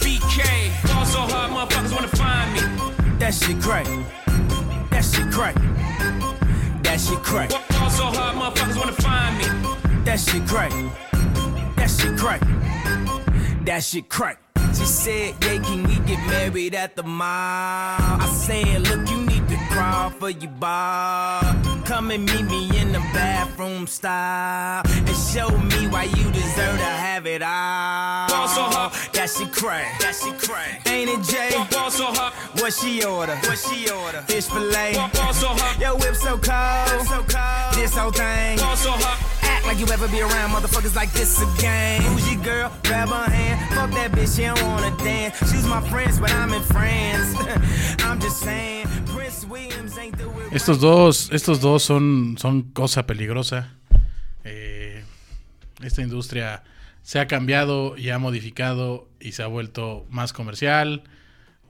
[0.00, 0.38] BK.
[0.92, 2.60] Ball so hard, motherfuckers wanna find me.
[3.18, 3.86] That shit crack.
[4.90, 5.54] That shit crack.
[6.82, 7.50] That shit crack.
[7.50, 10.04] Ball so hard, motherfuckers wanna find me.
[10.04, 10.72] That shit crack.
[11.76, 12.40] That shit crack.
[13.64, 14.40] That shit crack.
[14.74, 17.26] She said, Yeah, can we get married at the mall?
[17.28, 21.42] I said, Look, you need to crawl for your bar.
[21.84, 26.92] Come and meet me in the bathroom style and show me why you deserve to
[27.04, 28.28] have it all.
[28.28, 29.10] Ball so hot.
[29.12, 30.80] That she cray, that she cray.
[30.86, 31.50] Ain't it Jay?
[31.70, 32.32] Ball so hot.
[32.60, 33.36] What she order?
[33.36, 34.22] What she order?
[34.22, 34.94] Fish fillet.
[34.94, 35.78] Ball so hot.
[35.78, 37.74] Your whip so cold, so cold.
[37.74, 38.58] This whole thing.
[38.58, 39.27] Ball so hot.
[41.12, 41.38] This.
[50.50, 53.74] Estos dos, estos dos son, son cosa peligrosa.
[54.44, 55.04] Eh,
[55.82, 56.64] esta industria
[57.02, 61.04] se ha cambiado y ha modificado y se ha vuelto más comercial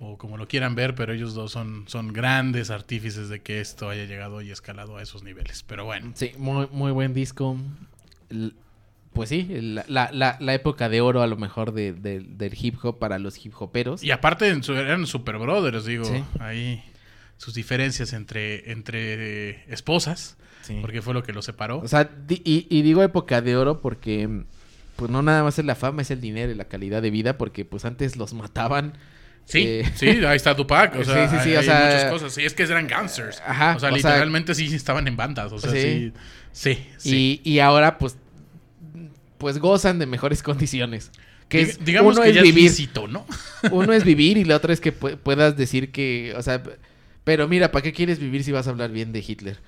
[0.01, 3.89] o como lo quieran ver, pero ellos dos son, son grandes artífices de que esto
[3.91, 5.65] haya llegado y escalado a esos niveles.
[5.65, 7.57] Pero bueno, Sí, muy, muy buen disco.
[9.13, 12.77] Pues sí, la, la- la- época de oro a lo mejor de- de- del hip
[12.83, 14.03] hop para los hip hoperos.
[14.05, 16.23] y aparte eran super brothers, digo, Sí.
[16.39, 16.85] ahí
[17.37, 20.79] sus diferencias entre, entre eh, esposas, Sí.
[20.81, 21.79] porque fue lo que los separó.
[21.81, 24.45] O sea, di- y, y digo época de oro porque
[24.97, 27.39] pues no nada más es la fama, es el dinero y la calidad de vida,
[27.39, 28.93] porque pues antes los mataban.
[29.49, 31.85] Sí, eh, sí, ahí está Tupac, o sea, Sí, sí, sí, hay, o hay sea,
[31.87, 32.35] muchas cosas.
[32.35, 33.41] Sí, es que eran gangsters.
[33.47, 36.13] Ajá, o sea, o sea, literalmente sí estaban en bandas, o sea, sí.
[36.53, 36.87] Sí.
[36.99, 37.41] Sí.
[37.45, 38.17] Y, y ahora pues
[39.39, 41.11] pues gozan de mejores condiciones.
[41.49, 43.25] Que Dig- es, digamos uno que es ya es vivir, lícito, ¿no?
[43.71, 46.63] uno es vivir y la otra es que pu- puedas decir que, o sea,
[47.25, 49.59] pero mira, ¿para qué quieres vivir si vas a hablar bien de Hitler?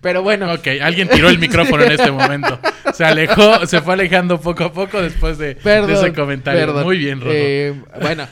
[0.00, 0.52] Pero bueno.
[0.52, 2.58] Ok, alguien tiró el micrófono en este momento.
[2.92, 6.66] Se alejó, se fue alejando poco a poco después de, ese comentario.
[6.66, 6.84] perdón.
[6.84, 7.32] Muy bien, Rojo.
[7.34, 8.26] Eh, bueno,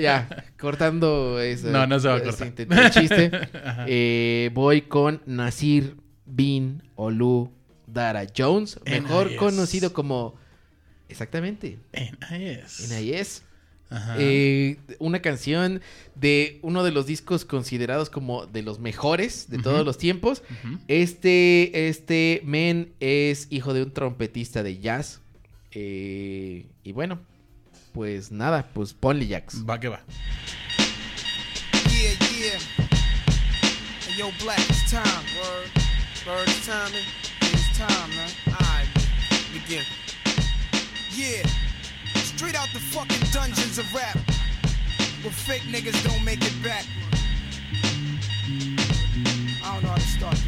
[0.00, 0.28] ya,
[0.58, 2.52] cortando ese, No, no se va a cortar.
[2.90, 3.30] chiste.
[3.86, 7.52] Eh, voy con Nasir Bin Olu
[7.86, 10.36] Dara Jones, mejor conocido como...
[11.08, 11.78] Exactamente.
[12.30, 12.90] NIS.
[12.90, 13.42] NIS.
[14.18, 15.80] Eh, una canción
[16.14, 20.42] de uno de los discos considerados como de los mejores de todos los tiempos.
[20.88, 25.20] Este, este men es hijo de un trompetista de jazz.
[25.72, 27.20] Eh, y bueno,
[27.92, 29.64] pues nada, pues ponle Jax.
[29.68, 30.00] Va que va.
[31.88, 32.58] Yeah, yeah.
[34.06, 35.02] Hey, yo, Black, it's time.
[35.36, 35.70] Word.
[36.26, 36.92] Word, it's time.
[36.92, 37.02] man.
[37.42, 38.30] It's time, man.
[38.48, 38.88] Alright,
[39.52, 39.84] begin.
[41.16, 41.67] Yeah.
[42.38, 44.16] Straight out the fucking dungeons of rap.
[45.22, 46.84] Where fake niggas don't make it back.
[49.64, 50.47] I don't know how to start.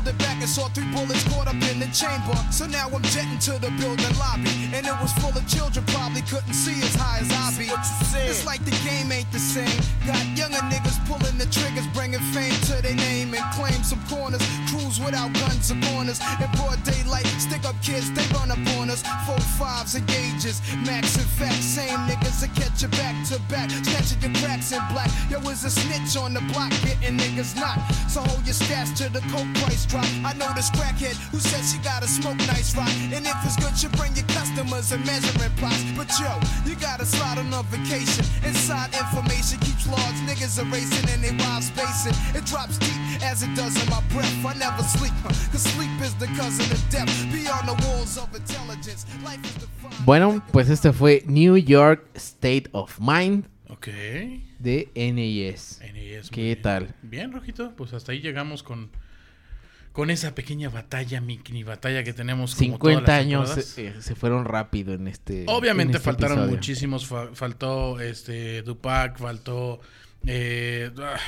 [0.00, 2.36] pulled it back and saw three bullets caught up in the chamber.
[2.50, 5.84] So now I'm jetting to the building lobby, and it was full of children.
[5.86, 7.68] Probably couldn't see as high as I be.
[8.28, 9.80] It's like the game ain't the same.
[10.06, 14.42] Got younger niggas pulling the triggers, bringing fame to their name and claim some corners.
[14.98, 16.18] Without guns or corners.
[16.42, 19.02] In broad daylight, stick up kids, they run up on us.
[19.24, 21.62] Four fives and gauges, max and facts.
[21.62, 25.10] Same niggas that catch you back to back, snatching your cracks in black.
[25.30, 27.86] Yo, is a snitch on the block, getting niggas knocked.
[28.10, 30.06] So hold your stats till the coke price drop.
[30.26, 32.90] I know this crackhead who said she gotta smoke nice rock.
[33.14, 35.84] And if it's good, you bring your customers and measuring plots.
[35.94, 36.34] But yo,
[36.66, 38.26] you gotta slide on a vacation.
[38.42, 42.16] Inside information keeps logs, niggas are racing and they wild spacing.
[42.34, 44.44] It drops deep as it does in my breath.
[44.44, 47.08] I never sleep, cause sleep is the cousin of death.
[47.32, 50.04] Beyond the walls of intelligence, life is defined.
[50.04, 53.86] Bueno, pues este fue New York State of Mind Ok.
[54.58, 54.90] de.
[54.94, 56.62] NIS, muy ¿Qué bien.
[56.62, 56.94] tal?
[57.02, 58.90] Bien, Rojito, pues hasta ahí llegamos con,
[59.92, 62.54] con esa pequeña batalla, mini batalla que tenemos.
[62.54, 63.78] Como 50 todas las años temporadas.
[63.78, 65.44] eh, se fueron rápido en este.
[65.48, 66.56] Obviamente en este faltaron episodio.
[66.56, 67.06] muchísimos.
[67.06, 69.80] fa- faltó este Tupac, faltó.
[70.26, 71.18] Eh, ah,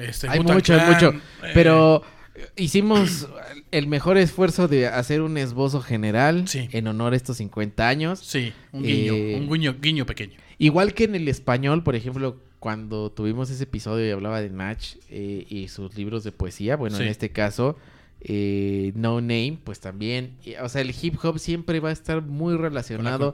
[0.00, 1.10] este, Hay mucho, hay mucho.
[1.10, 2.02] eh, Pero
[2.56, 3.28] Hicimos
[3.70, 8.18] el mejor esfuerzo de hacer un esbozo general en honor a estos 50 años.
[8.20, 10.38] Sí, un guiño, Eh, un guiño, guiño pequeño.
[10.58, 14.94] Igual que en el español, por ejemplo, cuando tuvimos ese episodio y hablaba de Natch
[15.10, 17.02] eh, y sus libros de poesía, bueno, Sí.
[17.02, 17.76] en este caso,
[18.22, 22.56] eh, No Name, pues también, o sea, el hip hop siempre va a estar muy
[22.56, 23.32] relacionado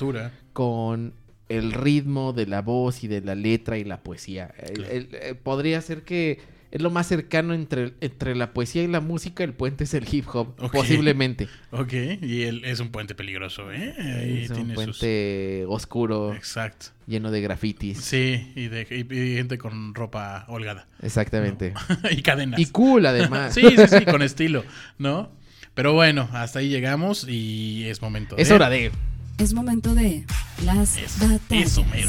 [0.52, 1.12] con
[1.48, 4.52] el ritmo de la voz y de la letra y la poesía.
[4.58, 6.40] El- el- eh, podría ser que
[6.76, 10.06] es lo más cercano entre, entre la poesía y la música, el puente es el
[10.12, 11.48] hip hop, posiblemente.
[11.72, 13.94] Ok, y él es un puente peligroso, ¿eh?
[13.98, 16.86] Ahí Es un sus- puente oscuro, Exacto.
[17.06, 17.98] lleno de grafitis.
[18.00, 20.86] Sí, y de y- y gente con ropa holgada.
[21.02, 21.72] Exactamente.
[22.02, 22.10] ¿no?
[22.10, 22.60] y cadenas.
[22.60, 23.52] Y cool, además.
[23.54, 24.64] sí, sí, sí, con estilo,
[24.98, 25.30] ¿no?
[25.74, 28.90] Pero bueno, hasta ahí llegamos y es momento Es hora de...
[29.38, 30.24] Es momento de
[30.64, 31.66] las batallas.
[31.72, 32.08] Eso, mero.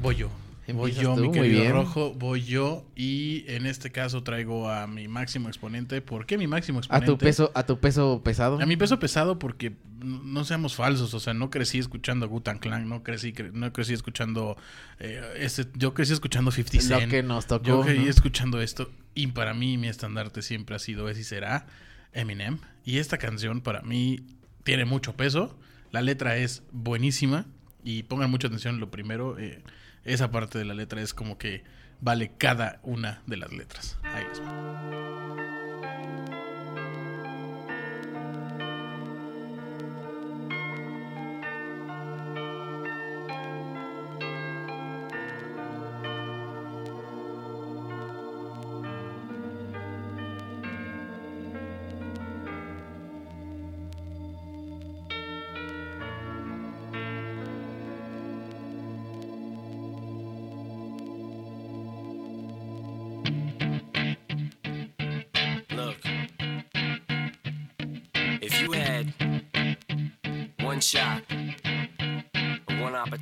[0.00, 0.30] Voy yo.
[0.76, 1.72] Voy yo, tú, mi querido bien.
[1.72, 6.00] Rojo, voy yo y en este caso traigo a mi máximo exponente.
[6.02, 7.06] ¿Por qué mi máximo A exponente?
[7.06, 8.60] tu peso, a tu peso pesado.
[8.60, 12.88] A mi peso pesado porque no seamos falsos, o sea, no crecí escuchando Gutan Clan,
[12.88, 14.56] no crecí, cre- no crecí escuchando
[14.98, 17.10] eh, este, yo crecí escuchando 50 Lo Cent.
[17.10, 18.10] que nos tocó, Yo crecí ¿no?
[18.10, 21.66] escuchando esto y para mí mi estandarte siempre ha sido es y será
[22.12, 24.20] Eminem y esta canción para mí
[24.64, 25.58] tiene mucho peso,
[25.92, 27.44] la letra es buenísima
[27.84, 29.62] y pongan mucha atención lo primero, eh,
[30.04, 31.64] esa parte de la letra es como que
[32.00, 33.98] vale cada una de las letras.
[34.02, 35.19] Ahí les va.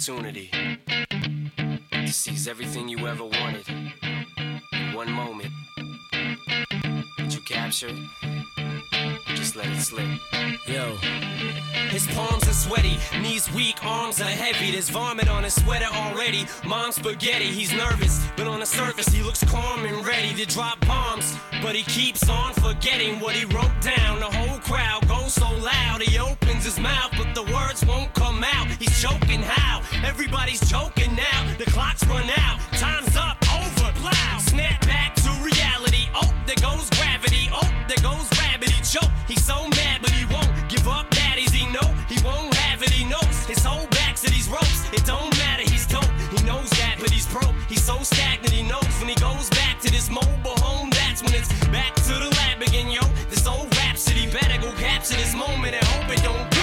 [0.08, 0.50] Opportunity
[1.90, 5.50] to seize everything you ever wanted in one moment,
[7.18, 9.16] did you capture it?
[9.36, 10.08] Just let it slip?
[10.66, 11.67] Yo.
[11.90, 14.72] His palms are sweaty, knees weak, arms are heavy.
[14.72, 16.44] There's vomit on his sweater already.
[16.66, 20.78] Mom's spaghetti, he's nervous, but on the surface he looks calm and ready to drop
[20.86, 21.36] bombs.
[21.62, 24.20] But he keeps on forgetting what he wrote down.
[24.20, 28.44] The whole crowd goes so loud, he opens his mouth, but the words won't come
[28.44, 28.66] out.
[28.78, 29.82] He's choking how?
[30.04, 31.54] Everybody's choking now.
[31.56, 34.38] The clock's run out, time's up, over, plow.
[34.38, 36.08] Snap back to reality.
[36.14, 37.48] Oh, there goes gravity.
[37.52, 38.28] Oh, there goes.
[38.60, 39.10] He choke.
[39.28, 40.17] He's so mad, but he
[44.92, 45.62] It don't matter.
[45.62, 46.04] He's dope.
[46.36, 47.54] He knows that, but he's broke.
[47.68, 48.52] He's so stagnant.
[48.52, 50.90] He knows when he goes back to this mobile home.
[50.90, 53.02] That's when it's back to the lab again, yo.
[53.30, 56.57] This old rhapsody better go capture this moment and hope it don't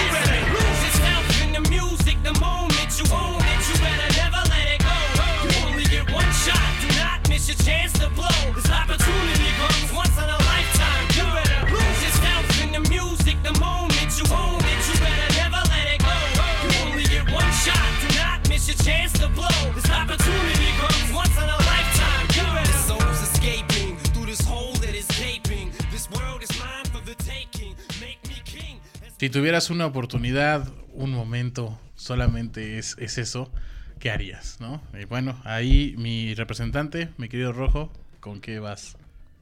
[29.18, 33.50] Si tuvieras una oportunidad, un momento, solamente es, es eso,
[33.98, 34.58] ¿qué harías?
[34.60, 34.82] ¿no?
[35.00, 37.90] Y bueno, ahí mi representante, mi querido Rojo,
[38.20, 38.96] ¿con qué vas?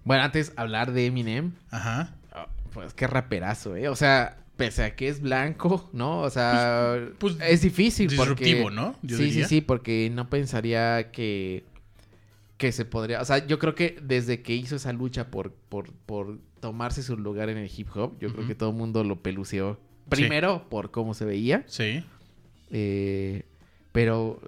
[0.05, 1.53] Bueno, antes hablar de Eminem.
[1.71, 2.15] Ajá.
[2.33, 3.89] Ah, Pues qué raperazo, ¿eh?
[3.89, 6.21] O sea, pese a que es blanco, ¿no?
[6.21, 8.09] O sea, Pues, es difícil.
[8.09, 8.97] disruptivo, porque- ¿no?
[9.03, 9.49] Yo sí, diría.
[9.49, 11.65] sí, sí, porque no pensaría que,
[12.59, 13.21] que se podría...
[13.21, 17.19] O sea, yo creo que desde que hizo esa lucha por, por, por tomarse su
[17.19, 19.75] lugar en el hip hop, yo creo que todo el mundo lo peluceó.
[19.75, 20.09] Sí.
[20.09, 21.63] Primero, por cómo se veía.
[21.67, 22.03] Sí.
[22.71, 23.43] Eh,
[23.93, 24.41] pero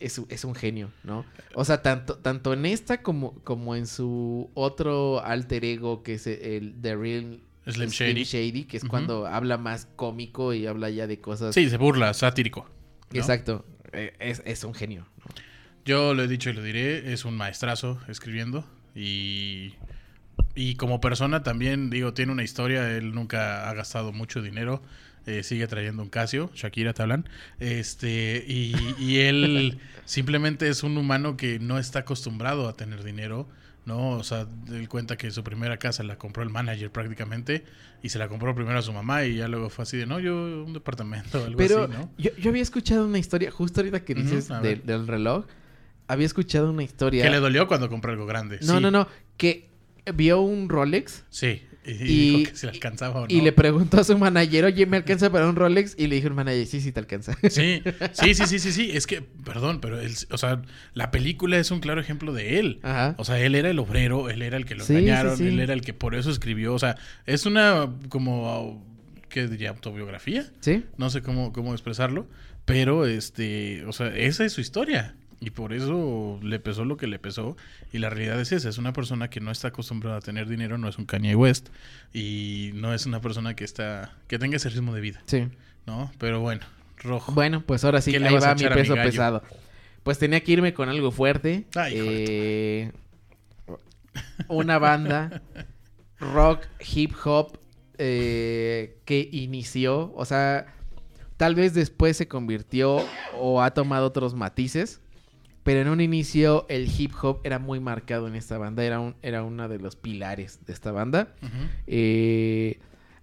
[0.00, 1.24] es, es un genio, ¿no?
[1.54, 6.26] O sea, tanto, tanto en esta como, como en su otro alter ego, que es
[6.26, 8.64] el The Real Slim Shady.
[8.64, 11.54] que es cuando habla más cómico y habla ya de cosas.
[11.54, 12.68] Sí, se burla, satírico.
[13.12, 13.20] ¿no?
[13.20, 13.64] Exacto.
[13.92, 15.06] Eh, Es, es un genio.
[15.18, 15.26] ¿no?
[15.84, 19.74] Yo lo he dicho y lo diré, es un maestrazo escribiendo y,
[20.54, 24.82] y como persona también, digo, tiene una historia, él nunca ha gastado mucho dinero,
[25.26, 27.28] eh, sigue trayendo un Casio, Shakira te hablan,
[27.58, 33.48] este, y, y él simplemente es un humano que no está acostumbrado a tener dinero,
[33.86, 34.10] ¿no?
[34.10, 37.64] O sea, él cuenta que su primera casa la compró el manager prácticamente
[38.02, 40.20] y se la compró primero a su mamá y ya luego fue así de, no,
[40.20, 42.10] yo un departamento, algo Pero así, ¿no?
[42.18, 45.46] yo, yo había escuchado una historia, justo ahorita que dices del- reloj,
[46.06, 47.24] había escuchado una historia.
[47.24, 48.58] Que le dolió cuando compró algo grande.
[48.62, 48.82] No, sí.
[48.82, 49.08] no, no.
[49.38, 49.70] Que
[50.14, 51.24] vio un Rolex.
[51.30, 51.62] Sí.
[51.86, 53.26] Y, dijo que se le alcanzaba o no.
[53.28, 55.94] y le preguntó a su manager, oye, ¿me alcanza para un Rolex?
[55.98, 57.36] Y le dijo el manager, sí, sí te alcanza.
[57.50, 57.82] Sí,
[58.12, 58.90] sí, sí, sí, sí, sí.
[58.94, 60.62] Es que, perdón, pero él, o sea,
[60.94, 62.80] la película es un claro ejemplo de él.
[62.82, 63.14] Ajá.
[63.18, 65.48] O sea, él era el obrero, él era el que lo Sí, engañaron, sí, sí.
[65.50, 66.72] él era el que por eso escribió.
[66.72, 66.96] O sea,
[67.26, 68.82] es una como
[69.28, 69.70] ¿qué diría?
[69.70, 70.46] autobiografía.
[70.60, 70.84] Sí.
[70.96, 72.26] No sé cómo, cómo expresarlo.
[72.64, 75.16] Pero este, o sea, esa es su historia.
[75.44, 77.54] Y por eso le pesó lo que le pesó.
[77.92, 80.78] Y la realidad es esa, es una persona que no está acostumbrada a tener dinero,
[80.78, 81.68] no es un Kanye West.
[82.14, 85.22] Y no es una persona que está, que tenga ese ritmo de vida.
[85.26, 85.48] Sí.
[85.86, 86.10] ¿No?
[86.16, 86.62] Pero bueno,
[86.96, 87.32] rojo.
[87.32, 89.42] Bueno, pues ahora sí, ¿Qué le ahí va mi peso pesado.
[90.02, 91.66] Pues tenía que irme con algo fuerte.
[91.74, 92.92] Ay, Eh,
[94.48, 95.42] una banda
[96.20, 97.58] rock, hip hop
[97.98, 100.74] eh, que inició, o sea,
[101.36, 103.04] tal vez después se convirtió
[103.38, 105.00] o ha tomado otros matices,
[105.64, 109.16] pero en un inicio el hip hop era muy marcado en esta banda, era, un,
[109.22, 111.34] era uno de los pilares de esta banda.
[111.42, 111.52] Ujú.
[111.86, 112.78] Eh,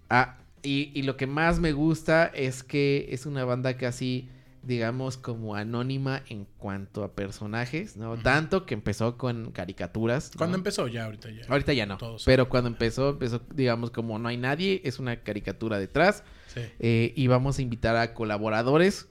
[0.10, 4.28] ah, y, y lo que más me gusta es que es una banda casi,
[4.64, 8.18] digamos, como anónima en cuanto a personajes, ¿no?
[8.18, 10.32] Tanto que empezó con caricaturas.
[10.34, 10.40] ¿no?
[10.40, 10.88] ¿Cuándo empezó?
[10.88, 11.44] Ya, ahorita ya.
[11.48, 11.98] Ahorita ya no.
[11.98, 12.26] Todos.
[12.26, 16.24] Pero cuando empezó, empezó, digamos, como no hay nadie, es una caricatura detrás.
[16.48, 16.62] Sí.
[16.80, 19.08] Eh, y vamos a invitar a colaboradores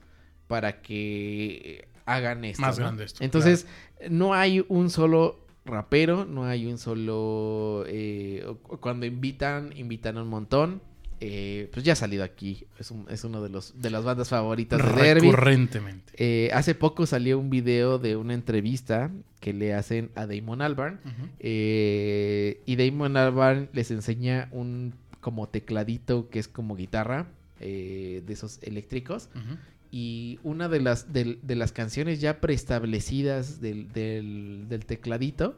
[0.48, 2.62] para que hagan esto.
[2.62, 2.84] Más ¿no?
[2.84, 3.66] grande esto, Entonces,
[4.08, 7.84] no hay un solo rapero, no hay un solo...
[7.86, 8.44] eh,
[8.80, 10.82] cuando invitan, invitan a un montón.
[11.22, 12.64] Eh, pues ya ha salido aquí.
[12.78, 15.26] Es, un- es uno de los de las bandas favoritas de Derby.
[15.30, 16.12] Recurrentemente.
[16.16, 20.98] Eh, hace poco salió un video de una entrevista que le hacen a Damon Albarn.
[21.40, 27.26] Eh, y Damon Albarn les enseña un como tecladito que es como guitarra
[27.60, 29.28] eh, de esos eléctricos.
[29.34, 29.56] Ujú.
[29.92, 35.56] Y una de las, del- de, las canciones ya preestablecidas del, del- del tecladito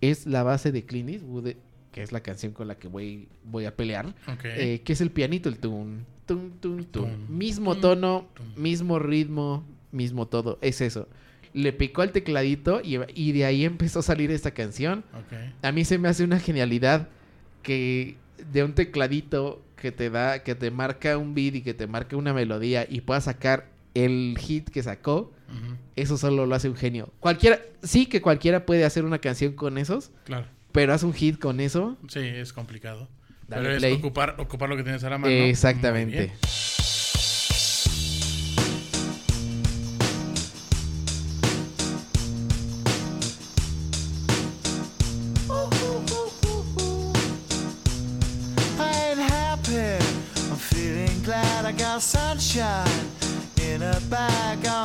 [0.00, 1.50] es la base de Clint Eastwood,
[1.92, 4.14] que es la canción con la que voy, voy a pelear.
[4.74, 7.26] Eh, que es el pianito, el tun, tun, tun, tun.
[7.28, 8.26] Mismo tono,
[8.56, 10.58] mismo ritmo, mismo todo.
[10.62, 11.08] Es eso.
[11.52, 15.04] Le picó al tecladito y, y de ahí empezó a salir esta canción.
[15.62, 17.08] A mí se me hace una genialidad
[17.62, 18.16] que
[18.52, 22.16] de un tecladito que te da, que te marca un beat y que te marca
[22.16, 25.32] una melodía y puedas sacar el hit que sacó,
[25.96, 27.12] eso solo lo hace un genio.
[27.20, 30.46] Cualquiera, sí que cualquiera puede hacer una canción con esos, Claro.
[30.72, 31.96] pero haz un hit con eso.
[32.08, 33.08] Sí, es complicado.
[33.46, 35.32] Dale Pero es ocupar, ocupar lo que tienes a la mano.
[35.32, 36.16] Exactamente.
[36.16, 36.32] bien.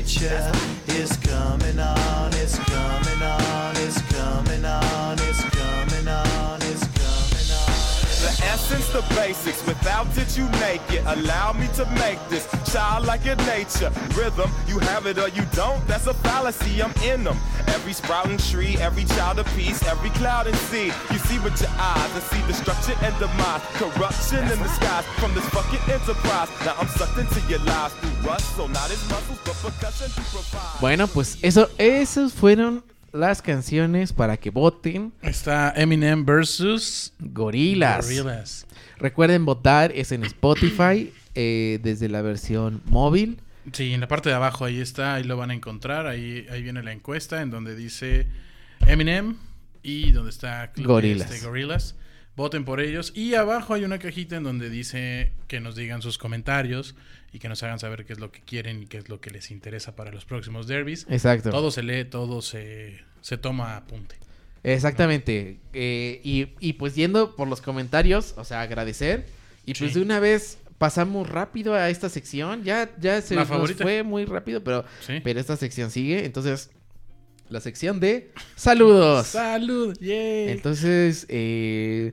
[0.00, 0.50] Future
[0.88, 2.30] is coming on.
[2.32, 2.69] It's
[8.50, 9.64] essence, the basics.
[9.66, 11.02] Without it, you make it.
[11.06, 13.90] Allow me to make this childlike in nature.
[14.18, 15.80] Rhythm, you have it or you don't.
[15.86, 16.82] That's a fallacy.
[16.82, 17.38] I'm in them.
[17.68, 20.90] Every sprouting tree, every child of peace, every cloud and sea.
[21.12, 23.62] You see with your eyes and see destruction and demise.
[23.80, 26.48] Corruption in the skies from this fucking enterprise.
[26.64, 28.56] Now I'm sucked into your lives through rust.
[28.56, 30.80] So not his muscles, but percussion to provide.
[30.80, 32.82] Bueno, pues eso, esos fueron
[33.12, 35.12] las canciones para que voten.
[35.22, 38.66] Está Eminem versus Gorilas.
[38.98, 43.40] Recuerden votar, es en Spotify eh, desde la versión móvil.
[43.72, 46.06] Sí, en la parte de abajo ahí está, ahí lo van a encontrar.
[46.06, 48.26] Ahí, ahí viene la encuesta en donde dice
[48.86, 49.36] Eminem
[49.82, 51.94] y donde está este, Gorillaz.
[52.36, 53.12] Voten por ellos.
[53.14, 56.94] Y abajo hay una cajita en donde dice que nos digan sus comentarios
[57.32, 59.30] y que nos hagan saber qué es lo que quieren y qué es lo que
[59.30, 61.06] les interesa para los próximos derbis.
[61.10, 61.50] Exacto.
[61.50, 64.16] Todo se lee, todo se, se toma apunte.
[64.62, 65.58] Exactamente.
[65.72, 69.26] Eh, y, y pues yendo por los comentarios, o sea, agradecer.
[69.66, 72.64] Y pues de una vez pasamos rápido a esta sección.
[72.64, 75.20] Ya, ya se nos fue muy rápido, pero, Sí.
[75.22, 76.24] pero esta sección sigue.
[76.24, 76.70] Entonces,
[77.50, 79.26] la sección de saludos.
[79.28, 80.48] Salud, yay.
[80.50, 82.12] Entonces, eh,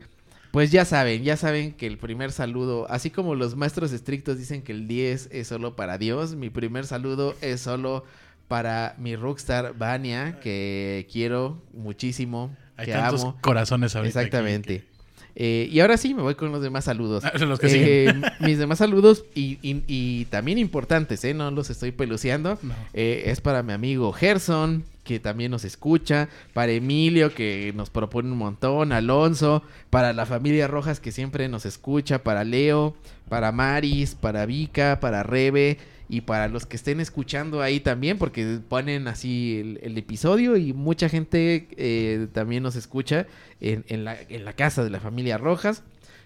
[0.51, 4.61] pues ya saben, ya saben que el primer saludo, así como los maestros estrictos dicen
[4.61, 8.03] que el 10 es solo para Dios, mi primer saludo es solo
[8.47, 13.37] para mi rockstar Vania, que quiero muchísimo, Hay que tantos amo.
[13.41, 14.85] corazones ahorita Exactamente.
[15.39, 17.23] Eh, y ahora sí, me voy con los demás saludos.
[17.23, 21.35] Ah, los que Eh, mis demás saludos, y, y- y también importantes, ¿eh?
[21.35, 22.57] No los estoy peluceando.
[22.93, 26.29] Eh, es para mi amigo Gerson, que también nos escucha.
[26.53, 28.91] Para Emilio, que nos propone un montón.
[28.91, 29.63] Alonso.
[29.89, 32.21] Para la familia Rojas, que siempre nos escucha.
[32.23, 32.95] Para Leo.
[33.29, 34.13] Para Maris.
[34.15, 34.99] Para Vika.
[34.99, 35.77] Para Rebe.
[36.09, 40.71] Y para los que estén escuchando ahí también, porque ponen así el, el episodio y
[40.71, 43.27] mucha gente eh, también nos escucha
[43.59, 45.83] en, en la, en la casa de la familia Rojas.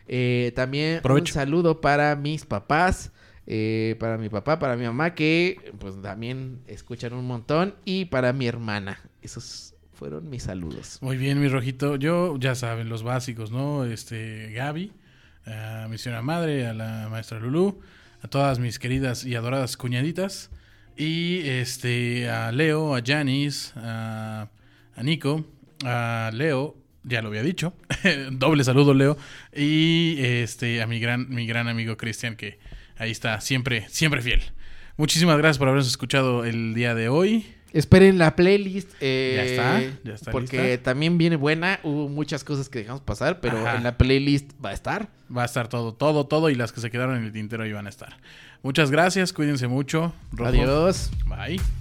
[0.08, 1.32] Eh, también Provecho.
[1.32, 3.12] un saludo para mis papás,
[3.48, 8.34] eh, para mi papá, para mi mamá, que pues también escuchan un montón, y para
[8.34, 9.00] mi hermana.
[9.22, 10.98] Esos fueron mis saludos.
[11.02, 11.96] Muy bien, mi rojito.
[11.96, 13.86] Yo, ya saben, los básicos, ¿no?
[13.86, 14.92] Este, Gaby,
[15.46, 17.80] a mi señora madre, a la maestra Lulú,
[18.22, 20.50] a todas mis queridas y adoradas cuñaditas,
[20.98, 24.50] y este, a Leo, a Janice, a,
[25.02, 25.46] Nico,
[25.84, 27.74] a Leo, ya lo había dicho,
[28.32, 29.18] doble saludo, Leo,
[29.56, 32.60] y este, a mi gran, mi gran amigo Cristian, que
[33.02, 34.42] ahí está, siempre, siempre fiel.
[34.98, 37.46] Muchísimas gracias por habernos escuchado el día de hoy.
[37.74, 38.90] Esperen la playlist.
[39.00, 40.84] eh, Ya está, ya está Porque lista.
[40.84, 41.80] también viene buena.
[41.84, 43.78] Hubo muchas cosas que dejamos pasar, pero Ajá.
[43.78, 45.08] en la playlist va a estar.
[45.36, 47.72] Va a estar todo, todo, todo y las que se quedaron en el tintero ahí
[47.72, 48.18] van a estar.
[48.62, 50.14] Muchas gracias, cuídense mucho.
[50.34, 50.50] Rojo.
[50.50, 51.12] Adiós.
[51.26, 51.81] Bye.